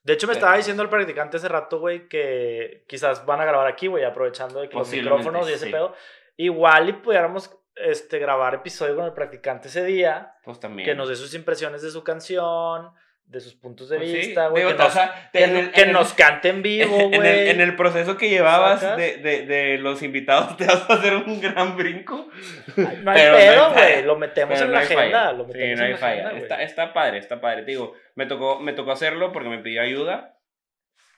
[0.02, 3.66] De hecho, me estaba diciendo el practicante hace rato, güey, que quizás van a grabar
[3.66, 5.72] aquí, güey, aprovechando de que los micrófonos y ese sí.
[5.72, 5.94] pedo.
[6.36, 10.86] Igual y pudiéramos este, grabar episodio con el practicante ese día, pues también.
[10.86, 12.92] que nos dé sus impresiones de su canción,
[13.28, 14.64] de sus puntos de Pues sí, vista, güey.
[14.64, 16.96] digo, que o sea, que en no- el- que en el- nos cante en vivo,
[17.12, 17.28] en, güey.
[17.40, 21.14] el, en el proceso que llevabas de, de, de los invitados te vas a hacer
[21.14, 22.28] un gran brinco.
[22.76, 24.02] Ay, No hay pero no pedo, güey.
[24.02, 25.02] Lo metemos Pero en no la agenda.
[25.02, 25.32] falla.
[25.32, 26.26] Lo Sí, metemos no hay en la falla.
[26.28, 27.62] agenda, está, está padre, está padre.
[27.64, 30.34] Te digo, me tocó, me tocó hacerlo porque me pidió ayuda.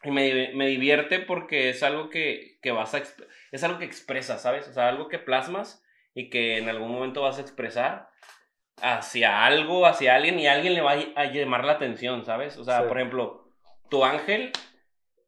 [0.02, 3.02] Y me, me divierte porque es algo que, que vas a...
[3.52, 4.66] Es algo que expresas, ¿sabes?
[4.66, 5.84] O sea, algo que plasmas
[6.14, 8.08] y que en algún momento vas a expresar
[8.82, 12.56] hacia algo, hacia alguien y alguien le va a llamar la atención, ¿sabes?
[12.58, 12.88] O sea, Sí.
[12.88, 13.44] por ejemplo,
[13.88, 14.52] tu ángel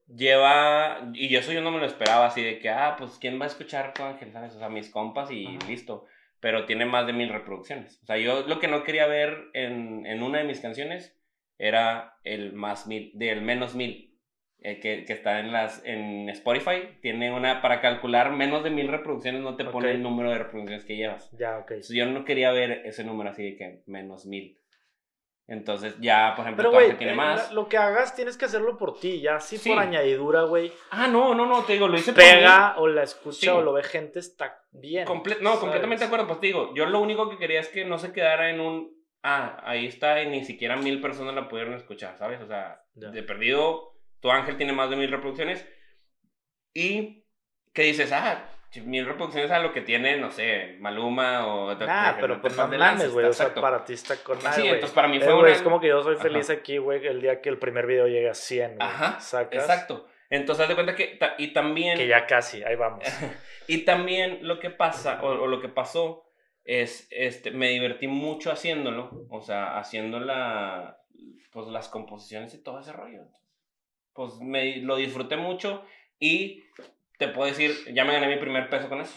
[0.06, 3.44] lleva, y eso yo no me lo esperaba, así de que, ah, pues, ¿quién va
[3.44, 4.54] a escuchar tu ángel, sabes?
[4.54, 5.58] O sea, mis compas y Ajá.
[5.68, 6.06] listo,
[6.40, 8.00] pero tiene más de mil reproducciones.
[8.02, 11.16] O sea, yo lo que no quería ver en, en una de mis canciones
[11.58, 14.11] era el más mil, del menos mil.
[14.64, 18.88] Eh, que, que está en las en Spotify tiene una para calcular menos de mil
[18.88, 19.94] reproducciones no te pone Ok.
[19.94, 21.70] el número de reproducciones que llevas Ya, ok.
[21.72, 24.58] entonces, yo no quería ver ese número así de que menos mil.
[25.48, 27.52] Entonces, ya, por ejemplo, Pero, ángel tiene eh, más.
[27.52, 29.20] lo que hagas tienes que hacerlo por ti.
[29.20, 29.68] Ya, si Sí.
[29.70, 32.30] por añadidura, güey, Ah, no, no, no, te digo, lo hice por mí.
[32.30, 33.48] pega o la escucha Sí.
[33.48, 35.06] o lo ve gente, está bien.
[35.06, 36.08] Comple- no, completamente de ¿sabes?
[36.08, 36.26] acuerdo.
[36.28, 38.92] Pues te digo, yo lo único que quería es que no se quedara en un.
[39.24, 42.40] Ah, ahí está, y ni siquiera mil personas la pudieron escuchar, ¿sabes?
[42.40, 43.91] O sea, de perdido,
[44.22, 45.68] tu ángel tiene más de mil reproducciones.
[46.72, 47.26] Y
[47.74, 48.48] que dices, ah,
[48.84, 51.74] mil reproducciones a lo que tiene, no sé, Maluma o.
[51.74, 53.26] Nah, pero pues no mames, güey.
[53.26, 55.50] O sea, para ti está con nada, Sí, entonces para mí Eh, fue una.
[55.50, 58.30] Es como que yo soy feliz aquí, güey, el día que el primer video llegue
[58.30, 58.88] a 100, güey.
[58.88, 59.18] Ajá.
[59.50, 60.06] Exacto.
[60.30, 61.18] Entonces, haz de cuenta que.
[61.36, 61.98] Y también.
[61.98, 63.04] Que ya casi, ahí vamos.
[63.68, 66.24] Y también lo que pasa, o, o lo que pasó,
[66.64, 70.98] es, este, me divertí mucho haciéndolo, o sea, haciendo la,
[71.52, 73.22] pues, las composiciones y todo ese rollo.
[74.14, 75.84] Pues me, lo disfruté mucho
[76.18, 76.64] y
[77.18, 79.14] te puedo decir, ya me gané mi primer peso con eso.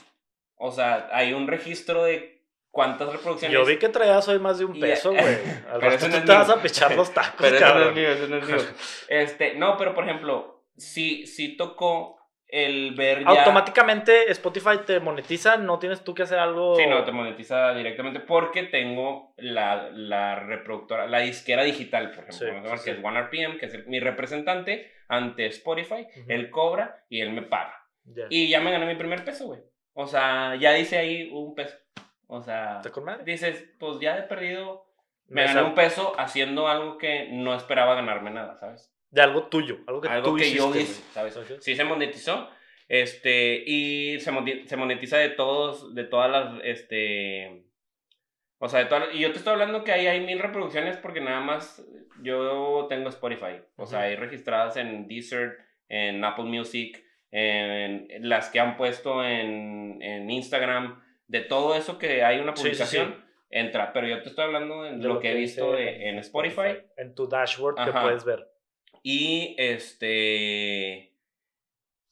[0.57, 2.41] O sea, hay un registro de
[2.71, 3.53] cuántas reproducciones.
[3.53, 5.37] Yo vi que traías hoy más de un peso, güey.
[5.71, 7.89] Al rato no te vas a pechar los tacos, Pero eso no cabrón.
[7.89, 8.57] es mío, eso no es mío.
[9.07, 13.25] Este, no, pero por ejemplo, si, si tocó el ver ya...
[13.29, 16.75] Automáticamente Spotify te monetiza, no tienes tú que hacer algo.
[16.75, 22.37] Sí, no, te monetiza directamente porque tengo la, la reproductora, la disquera digital, por ejemplo,
[22.69, 22.97] Sí, sí, que sí.
[22.99, 26.07] es OneRPM, que es el- mi representante ante Spotify.
[26.17, 26.25] Ujú.
[26.29, 27.75] Él cobra y él me paga.
[28.29, 29.61] Y ya me gané mi primer peso, güey.
[29.93, 31.75] O sea, ya dice ahí un peso.
[32.27, 33.23] O sea, ¿Está con madre?
[33.23, 34.85] dices, pues ya he perdido,
[35.27, 38.91] me Me gané un peso haciendo algo que no esperaba ganarme nada, ¿sabes?
[39.15, 41.31] De algo tuyo, algo que algo tú que yo hiciste, hice, güey.
[41.31, 41.63] ¿sabes?
[41.63, 42.49] Sí se monetizó,
[42.89, 44.31] este, y se,
[44.67, 47.63] se monetiza de todos, de todas las, este,
[48.59, 51.21] o sea, de todas, y yo te estoy hablando que ahí hay mil reproducciones porque
[51.21, 51.83] nada más
[52.21, 55.57] yo tengo Spotify, o sea, hay registradas en Deezer,
[55.89, 57.01] en Apple Music,
[57.31, 62.61] en las que han puesto en, en Instagram, de todo eso que hay una Sí,
[62.63, 66.09] sí, publicación, entra, pero yo te estoy hablando de, De lo, que he visto de-
[66.09, 66.79] en Spotify.
[66.97, 68.01] En tu dashboard que Ajá.
[68.03, 68.47] puedes ver.
[69.07, 71.13] Y este.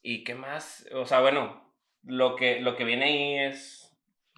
[0.04, 0.88] ¿Y qué más?
[0.94, 1.74] O sea, bueno,
[2.04, 3.98] lo que, lo que viene ahí es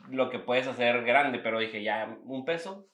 [0.09, 2.87] lo que puedes hacer grande, pero dije, ya, un peso,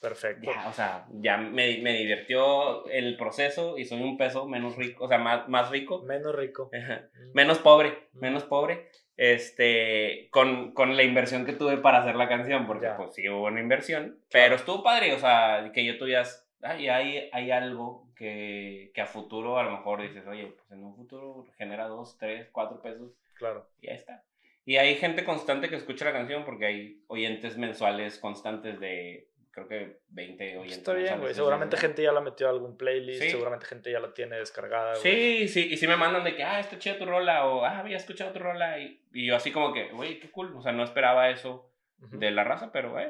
[0.00, 0.50] Perfecto.
[0.50, 5.04] ya, o sea, ya me, me divirtió el proceso y soy un peso menos rico,
[5.04, 6.70] o sea, más, más rico, Menos rico.
[6.72, 7.34] Mm.
[7.34, 12.66] menos pobre, menos pobre, este, con, con la inversión que tuve para hacer la canción,
[12.66, 12.96] porque Ya.
[12.96, 14.46] pues sí hubo una inversión, Claro.
[14.46, 19.06] pero estuvo padre, o sea, que yo tuvieras, ay, hay, hay algo que, que a
[19.06, 23.12] futuro a lo mejor dices, oye, pues en un futuro genera dos, tres, cuatro pesos,
[23.34, 23.68] Claro.
[23.80, 24.24] y ahí está.
[24.64, 29.68] Y hay gente constante que escucha la canción porque hay oyentes mensuales constantes de, creo
[29.68, 30.78] que 20 oyentes.
[30.78, 31.34] Está bien, güey.
[31.34, 33.22] Seguramente gente ya la metió a algún playlist.
[33.22, 33.30] Sí.
[33.30, 34.94] Seguramente gente ya la tiene descargada.
[34.96, 37.78] Sí, sí, y sí me mandan de que, ah, está chida tu rola, o ah,
[37.80, 40.72] había escuchado tu rola, y, y yo así como que, güey, qué cool, o sea,
[40.72, 42.18] no esperaba eso Ujú.
[42.18, 43.08] de la raza, pero, güey,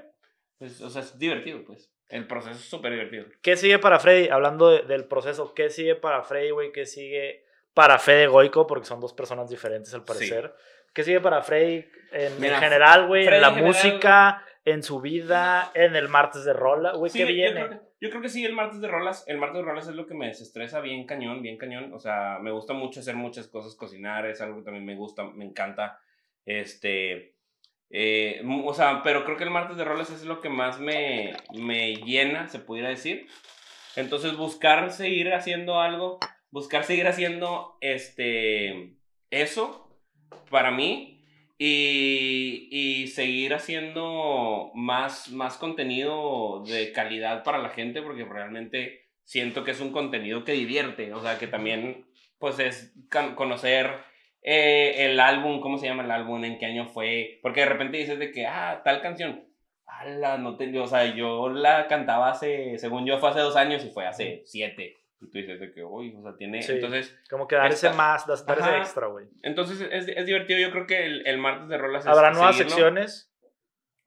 [0.59, 3.27] pues, o sea, es divertido, pues, el proceso es súper divertido.
[3.43, 4.29] ¿Qué sigue para Freddy?
[4.29, 6.73] Hablando de- del proceso, ¿qué sigue para Freddy, güey?
[6.73, 8.67] ¿Qué sigue para Fede Goico?
[8.67, 10.07] Porque son dos personas diferentes al Sí.
[10.07, 10.55] parecer.
[10.93, 13.25] ¿Qué sigue para Freddy en, en Mira, general, güey?
[13.27, 17.11] En la en general, música, en su vida, en el martes de rola, güey.
[17.11, 17.53] Sí, ¿Qué yo viene?
[17.67, 19.95] creo, que, yo creo que sí, el martes de rolas, el martes de rolas es
[19.97, 23.49] lo que me desestresa bien cañón, bien cañón, o sea, me gusta mucho hacer muchas
[23.49, 25.99] cosas, cocinar, es algo que también me gusta, me encanta,
[26.47, 27.34] este,
[27.97, 31.33] eh, o sea, pero creo que el martes de rolas es lo que más me,
[31.53, 33.29] me llena, se pudiera decir,
[33.95, 36.19] entonces buscar seguir haciendo algo,
[36.51, 38.97] buscar seguir haciendo, este,
[39.31, 39.97] eso,
[40.51, 41.25] para mí,
[41.57, 49.63] y, y seguir haciendo más, más contenido de calidad para la gente, porque realmente siento
[49.63, 52.07] que es un contenido que divierte, o sea, que también,
[52.41, 52.93] pues, es
[53.37, 54.03] conocer
[54.45, 57.97] eh, el álbum, cómo se llama el álbum, en qué año fue, porque de repente
[57.99, 59.45] dices de que, ah, tal canción,
[59.87, 63.85] ala, no te, o sea, yo la cantaba hace, según yo, fue hace dos años
[63.85, 64.97] y fue hace siete.
[65.21, 66.73] Y tú dices de que, uy, o sea, tiene, Sí.
[66.73, 67.19] entonces...
[67.31, 68.79] Como que dar ese Esta- más, dar dar ese Ajá.
[68.79, 69.27] extra, güey.
[69.43, 72.57] Entonces es, es divertido, yo creo que el, el martes de rolas es ¿Habrá nuevas
[72.57, 72.77] seguirlo.
[72.77, 73.31] secciones?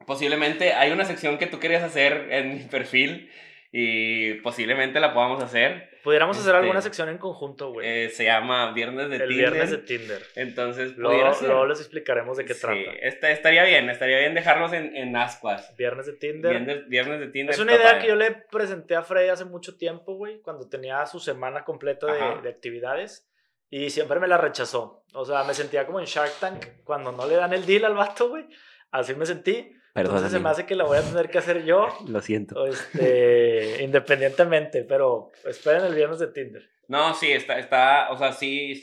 [0.05, 3.29] Posiblemente hay una sección que tú querías hacer en mi perfil
[3.71, 5.89] y posiblemente la podamos hacer.
[6.07, 7.85] Pudiéramos hacer Este, alguna sección en conjunto, güey.
[8.05, 9.37] Eh, se llama Viernes de el Tinder.
[9.51, 10.21] viernes de Tinder.
[10.35, 11.49] Entonces, Luego, ser.
[11.49, 12.79] luego les explicaremos de qué Sí, trata.
[13.01, 15.75] esta- estaría bien, estaría bien dejarlos en, en ascuas.
[15.75, 16.51] Viernes de Tinder.
[16.51, 17.53] Viernes, viernes de Tinder.
[17.53, 21.05] Es una idea que yo le presenté a Freddy hace mucho tiempo, güey, cuando tenía
[21.07, 23.27] su semana completa de, de actividades
[23.69, 25.03] y siempre me la rechazó.
[25.13, 27.95] O sea, me sentía como en Shark Tank cuando no le dan el deal al
[27.95, 28.45] vato, güey.
[28.91, 29.73] Así me sentí.
[29.97, 32.65] Entonces se me hace que la voy a tener que hacer yo, Lo siento.
[32.65, 36.69] este, independientemente, pero esperen el viernes de Tinder.
[36.89, 38.81] No, sí, está, está, o sea, sí, sí,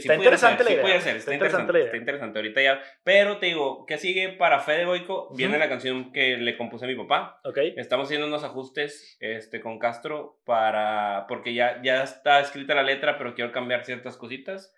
[0.00, 1.78] sí Está pudiera interesante ser, la sí idea, pudiera ser, está está, interesante interesante, la
[1.78, 1.86] idea.
[1.86, 5.28] está interesante, ahorita ya, pero te digo, ¿qué sigue para Fede Boico?
[5.36, 5.60] Viene Ujú.
[5.60, 7.58] la canción que le compuse a mi papá, ¿Ok?
[7.76, 13.16] estamos haciendo unos ajustes, este, con Castro para, porque ya, ya está escrita la letra,
[13.16, 14.74] pero quiero cambiar ciertas cositas,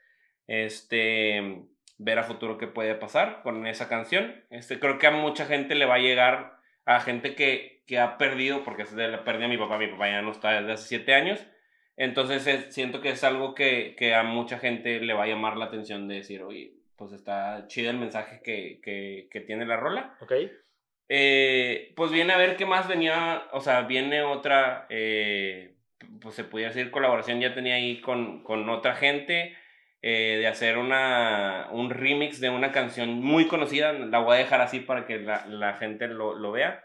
[0.47, 1.63] este,
[1.99, 5.75] ver a futuro qué puede pasar con esa canción, este, creo que a mucha gente
[5.75, 9.59] le va a llegar, a gente que, que ha perdido, porque la pérdida de mi
[9.59, 11.45] papá, mi papá ya no está desde hace siete años,
[11.97, 15.57] entonces es- siento que es algo que, que a mucha gente le va a llamar
[15.57, 19.77] la atención de decir, oye, pues está chido el mensaje que, que, que tiene la
[19.77, 20.17] rola.
[20.21, 20.33] ¿Ok?
[21.09, 25.75] Eh, pues viene a ver qué más venía, o sea, viene otra, eh,
[26.21, 29.57] pues se pudiera decir colaboración, ya tenía ahí con, con otra gente,
[30.03, 34.61] eh, de hacer una, un remix de una canción muy conocida, la voy a dejar
[34.61, 36.83] así para que la, la gente lo, lo vea,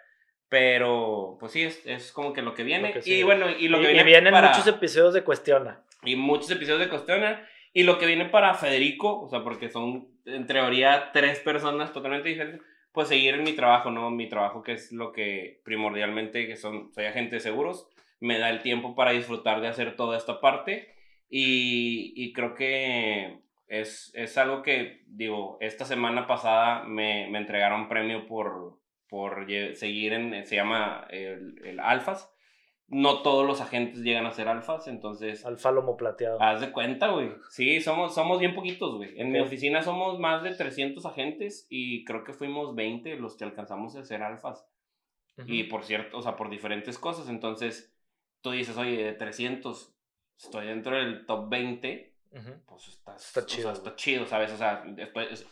[0.50, 3.68] pero pues sí, es, es como que lo que viene, Lo que y bueno, y
[3.70, 5.82] lo que Y, y viene vienen para- muchos episodios de Cuestiona.
[6.04, 7.48] y muchos episodios de Cuestiona.
[7.76, 12.30] Y lo que viene para Federico, o sea, porque son en teoría tres personas totalmente
[12.30, 12.62] diferentes,
[12.92, 14.12] pues seguir en mi trabajo, ¿no?
[14.12, 17.88] Mi trabajo que es lo que primordialmente, que son, soy agente de seguros,
[18.20, 20.93] me da el tiempo para disfrutar de hacer toda esta parte.
[21.36, 27.90] Y, y creo que es, es algo que, digo, esta semana pasada me, me entregaron
[27.90, 28.78] premio por,
[29.10, 32.32] por seguir en, se llama el, el Alfas.
[32.88, 35.44] no todos los agentes llegan a ser alfas, entonces...
[35.44, 36.40] Alfa lomo plateado.
[36.40, 37.32] Haz de cuenta, güey.
[37.50, 39.20] Sí, somos, somos bien poquitos, güey.
[39.20, 39.48] En mi Ok.
[39.48, 44.04] oficina somos más de 300 agentes y creo que fuimos 20 los que alcanzamos a
[44.06, 44.68] ser alfas.
[45.38, 45.48] Ujú.
[45.52, 47.28] Y por cierto, o sea, por diferentes cosas.
[47.30, 47.92] Entonces,
[48.42, 49.93] tú dices, oye, de 300,
[50.38, 52.52] estoy dentro del top 20, Ujú.
[52.68, 54.52] pues estás, Está o sea, chido, está chido, ¿sabes?
[54.52, 54.84] O sea,
[55.32, 55.48] es-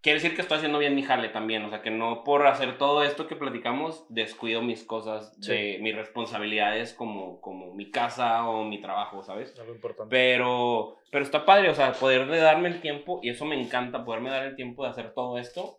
[0.00, 1.64] quiere decir que estoy haciendo bien mi jale también.
[1.64, 5.94] O sea, que no por hacer todo esto que platicamos, descuido mis cosas, de mis
[5.94, 9.58] responsabilidades como, como mi casa o mi trabajo, ¿sabes?
[9.58, 10.10] Algo importante.
[10.10, 14.04] Pero, pero está padre, o sea, poder de darme el tiempo, y eso me encanta,
[14.04, 15.78] poderme dar el tiempo de hacer todo esto,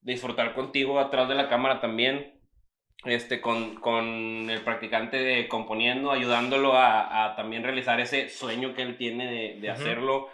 [0.00, 2.39] disfrutar contigo atrás de la cámara también,
[3.04, 8.82] este, con, con el practicante de componiendo, ayudándolo a, a también realizar ese sueño que
[8.82, 10.28] él tiene de, hacerlo.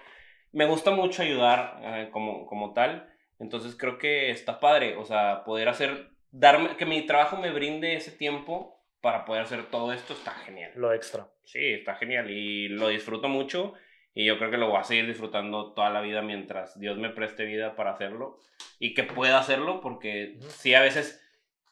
[0.52, 3.08] Me gusta mucho ayudar eh, como, como tal,
[3.38, 7.94] entonces creo que está padre, o sea, poder hacer, darme, que mi trabajo me brinde
[7.94, 10.72] ese tiempo para poder hacer todo esto está genial.
[10.74, 11.28] Lo extra.
[11.44, 13.74] Sí, está genial y lo disfruto mucho
[14.14, 17.10] y yo creo que lo voy a seguir disfrutando toda la vida mientras Dios me
[17.10, 18.40] preste vida para hacerlo
[18.80, 20.48] y que pueda hacerlo porque Ujú.
[20.48, 21.22] sí, a veces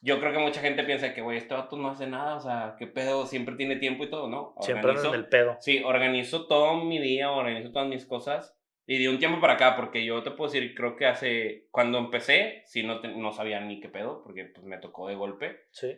[0.05, 2.75] yo creo que mucha gente piensa que, güey, este vato no hace nada, o sea,
[2.77, 4.53] qué pedo, siempre tiene tiempo y todo, ¿no?
[4.61, 5.57] Siempre andan Organizo- en el pedo.
[5.59, 9.75] Sí, organizo todo mi día, organizo todas mis cosas y de un tiempo para acá,
[9.75, 13.59] porque yo te puedo decir, creo que hace, cuando empecé, sí, no, te- no sabía
[13.61, 15.97] ni qué pedo, porque pues me tocó de golpe Sí.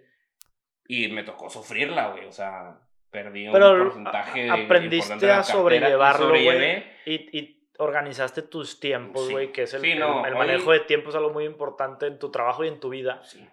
[0.88, 2.80] y me tocó sufrirla, güey, o sea,
[3.12, 6.84] perdí Pero un porcentaje a- de- aprendiste de la a sobrellevarlo, güey.
[7.06, 9.34] Y, y organizaste tus tiempos, Sí.
[9.34, 11.44] güey, que es el, Sí, el- no, el hoy- manejo de tiempo es algo muy
[11.46, 13.46] importante en tu trabajo y en tu vida Sí.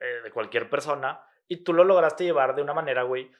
[0.00, 1.20] Eh, de cualquier persona.
[1.48, 3.30] Y tú lo lograste llevar de una manera, güey.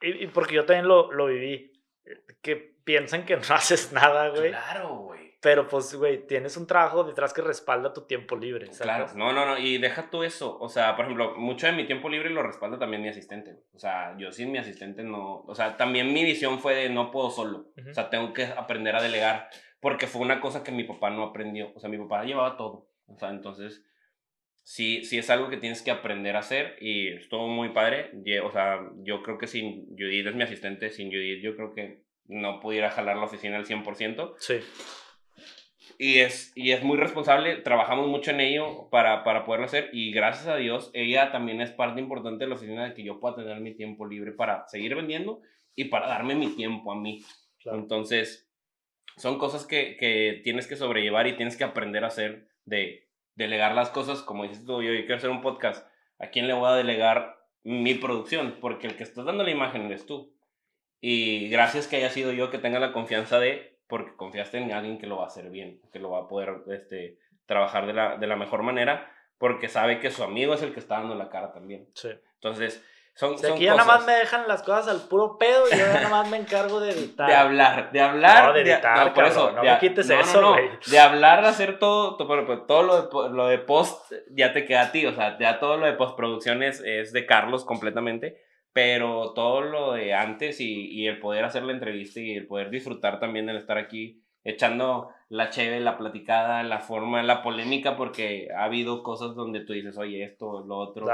[0.00, 1.72] Y, y porque yo también lo, lo viví.
[2.04, 4.50] eh, Que piensan que no haces nada, güey.
[4.50, 5.24] Claro, güey.
[5.40, 8.64] Pero pues, güey, tienes un trabajo detrás que respalda tu tiempo libre.
[8.72, 8.80] ¿sabes?
[8.80, 11.84] Claro, no, no, no, y deja tú eso, o sea, por ejemplo, mucho de mi
[11.86, 13.64] tiempo libre lo respalda también mi asistente, güey.
[13.74, 17.10] o sea, yo sin mi asistente no, o sea, también mi visión fue de no
[17.10, 17.90] puedo solo, Ujú.
[17.90, 19.50] o sea, tengo que aprender a delegar,
[19.80, 22.88] porque fue una cosa que mi papá no aprendió, o sea, mi papá llevaba todo,
[23.06, 23.84] o sea, entonces,
[24.64, 28.10] sí, sí es algo que tienes que aprender a hacer y estuvo muy padre,
[28.42, 32.00] o sea, yo creo que sin Judith es mi asistente, sin Judith yo creo que
[32.26, 34.54] no pudiera jalar la oficina al 100%, Sí.
[35.98, 40.10] y es, y es muy responsable, trabajamos mucho en ello para, para poderlo hacer y
[40.12, 43.36] gracias a Dios ella también es parte importante de la oficina de que yo pueda
[43.36, 45.42] tener mi tiempo libre para seguir vendiendo
[45.76, 47.22] y para darme mi tiempo a mí.
[47.58, 47.78] Claro.
[47.78, 48.48] Entonces,
[49.16, 53.03] son cosas que, que tienes que sobrellevar y tienes que aprender a hacer de
[53.34, 55.86] delegar las cosas, como dices tú, yo quiero hacer un podcast,
[56.18, 58.58] ¿a quién le voy a delegar mi producción?
[58.60, 60.34] Porque el que estás dando la imagen eres tú.
[61.00, 64.98] Y gracias que haya sido yo que tenga la confianza de, porque confiaste en alguien
[64.98, 68.16] que lo va a hacer bien, que lo va a poder este, trabajar de la,
[68.16, 71.28] de la mejor manera, porque sabe que su amigo es el que está dando la
[71.28, 71.88] cara también.
[71.94, 72.08] Sí.
[72.34, 72.82] Entonces,
[73.14, 75.38] son, O sea, son aquí ya cosas nada más me dejan las cosas al puro
[75.38, 77.28] pedo y yo nada más me encargo de editar.
[77.28, 80.14] de hablar, de hablar, No, de editar, por cabrón, eso, no de me quites no,
[80.14, 80.70] no, eso, no, güey.
[80.90, 84.52] de hablar, de hacer todo, to- pero- pero todo lo de, lo de post ya
[84.52, 87.64] te queda a ti, o sea, ya todo lo de postproducción es, es de Carlos
[87.64, 88.36] completamente,
[88.72, 92.70] pero todo lo de antes y, y el poder hacer la entrevista y el poder
[92.70, 98.48] disfrutar también del estar aquí echando la cheve, la platicada, la forma, la polémica, porque
[98.56, 101.06] ha habido cosas donde tú dices, oye, esto, lo otro.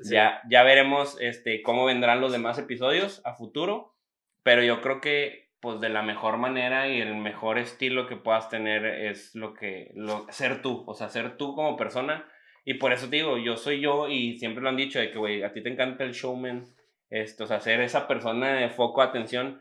[0.00, 0.14] Sí.
[0.14, 3.94] Ya, ya veremos este, cómo vendrán los demás episodios a futuro,
[4.42, 8.48] pero yo creo que pues de la mejor manera y el mejor estilo que puedas
[8.48, 12.28] tener es lo que, lo, ser tú, o sea, ser tú como persona.
[12.64, 15.18] Y por eso te digo, yo soy yo y siempre lo han dicho de que,
[15.18, 16.66] güey, a ti te encanta el showman,
[17.10, 19.60] esto, o sea, ser esa persona de foco atención.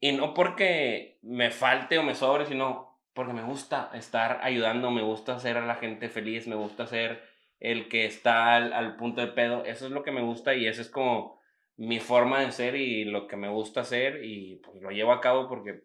[0.00, 5.02] Y no porque me falte o me sobre, sino porque me gusta estar ayudando, me
[5.02, 7.22] gusta hacer a la gente feliz, me gusta ser
[7.58, 9.64] el que está al, al punto de pedo.
[9.64, 11.40] Eso es lo que me gusta y eso es como
[11.76, 15.20] mi forma de ser y lo que me gusta hacer y pues lo llevo a
[15.20, 15.82] cabo porque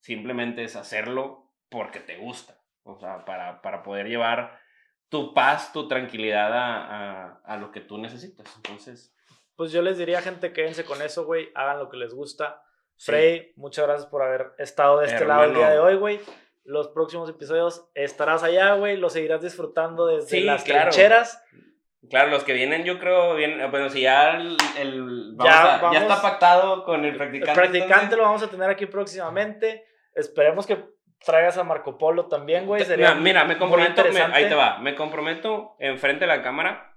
[0.00, 2.58] simplemente es hacerlo porque te gusta.
[2.84, 4.58] O sea, para, para poder llevar
[5.08, 8.54] tu paz, tu tranquilidad a, a, a lo que tú necesitas.
[8.56, 9.14] Entonces,
[9.56, 11.50] Pues yo les diría, gente, quédense con eso, güey.
[11.54, 12.62] Hagan lo que les gusta.
[12.98, 15.74] Frey, muchas gracias por haber estado de este lado el día Hermano.
[15.86, 16.20] de hoy, güey.
[16.64, 18.96] Los próximos episodios estarás allá, güey.
[18.96, 20.90] Lo seguirás disfrutando desde Sí, las claro.
[20.90, 21.42] trincheras.
[22.08, 25.76] Claro, los que vienen, yo creo, vienen, bueno, si ya el, el- vamos Ya a-
[25.76, 27.54] ya vamos- está pactado con el El practicante.
[27.54, 29.84] practicante entonces- lo vamos a tener aquí próximamente.
[30.14, 30.84] Esperemos que
[31.24, 32.84] traigas a Marco Polo también, güey.
[32.84, 36.91] Sería Mira, mira, me comprometo, me- ahí te va, me comprometo enfrente de la cámara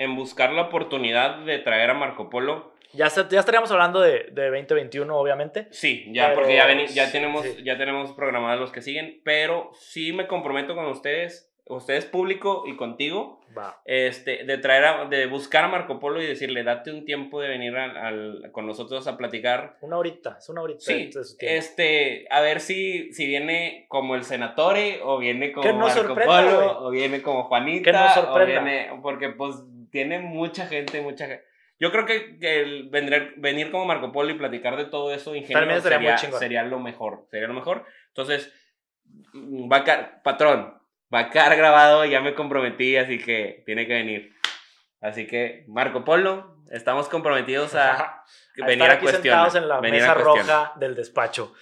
[0.00, 2.72] en buscar la oportunidad de traer a Marco Polo.
[2.92, 5.68] Ya, se- ya estaríamos hablando de, de 2021, obviamente.
[5.70, 7.62] Sí, ya, Pero- porque ya, veni- ya, tenemos, sí.
[7.62, 12.74] ya tenemos programados los que siguen, pero sí me comprometo con ustedes, ustedes público y
[12.76, 13.80] contigo, Va.
[13.84, 17.48] este, de traer a- de buscar a Marco Polo y decirle, date un tiempo de
[17.48, 19.76] venir al- al- con nosotros a platicar.
[19.82, 20.80] Una horita, es una horita.
[20.80, 26.14] Sí, este, a ver si, si viene como el Senatore, o viene como Marco.
[26.16, 28.62] Polo, o viene como Juanita, Que nos o sorprenda.
[28.62, 29.54] viene, porque pues
[29.90, 31.44] tiene mucha gente, mucha gente.
[31.78, 35.30] Yo creo que, que el vendré- venir como Marco Polo y platicar de todo eso,
[35.30, 35.44] muy
[35.82, 37.86] sería, sería lo mejor, sería lo mejor.
[38.08, 38.52] Entonces,
[39.34, 40.78] va a quedar, patrón,
[41.12, 44.34] va a quedar grabado, ya me comprometí, así que tiene que venir.
[45.00, 48.24] Así que, Marco Polo, estamos comprometidos a A
[48.56, 49.50] venir estar a aquí cuestionar.
[49.50, 51.54] sentados en la a mesa roja del despacho.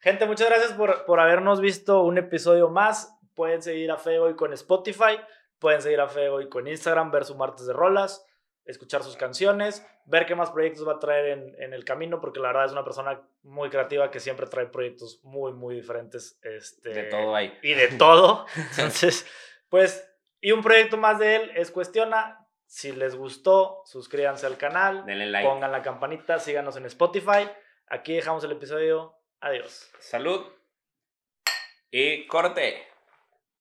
[0.00, 3.12] Gente, muchas gracias por, por habernos visto un episodio más.
[3.34, 5.20] Pueden seguir a Fego y con Spotify.
[5.66, 8.24] Pueden seguir a Fego y con Instagram, ver su martes de rolas,
[8.66, 12.38] escuchar sus canciones, ver qué más proyectos va a traer en, en el camino, porque
[12.38, 16.38] la verdad es una persona muy creativa que siempre trae proyectos muy, muy diferentes.
[16.44, 17.52] Este, De todo ahí.
[17.64, 18.46] y de todo.
[18.70, 19.26] Entonces,
[19.68, 20.08] pues,
[20.40, 22.46] y un proyecto más de él es Cuestiona.
[22.66, 25.48] Si les gustó, suscríbanse al canal, Denle like.
[25.48, 27.50] pongan la campanita, síganos en Spotify.
[27.88, 29.16] Aquí dejamos el episodio.
[29.40, 29.90] Adiós.
[29.98, 30.46] Salud.
[31.90, 32.86] Y corte.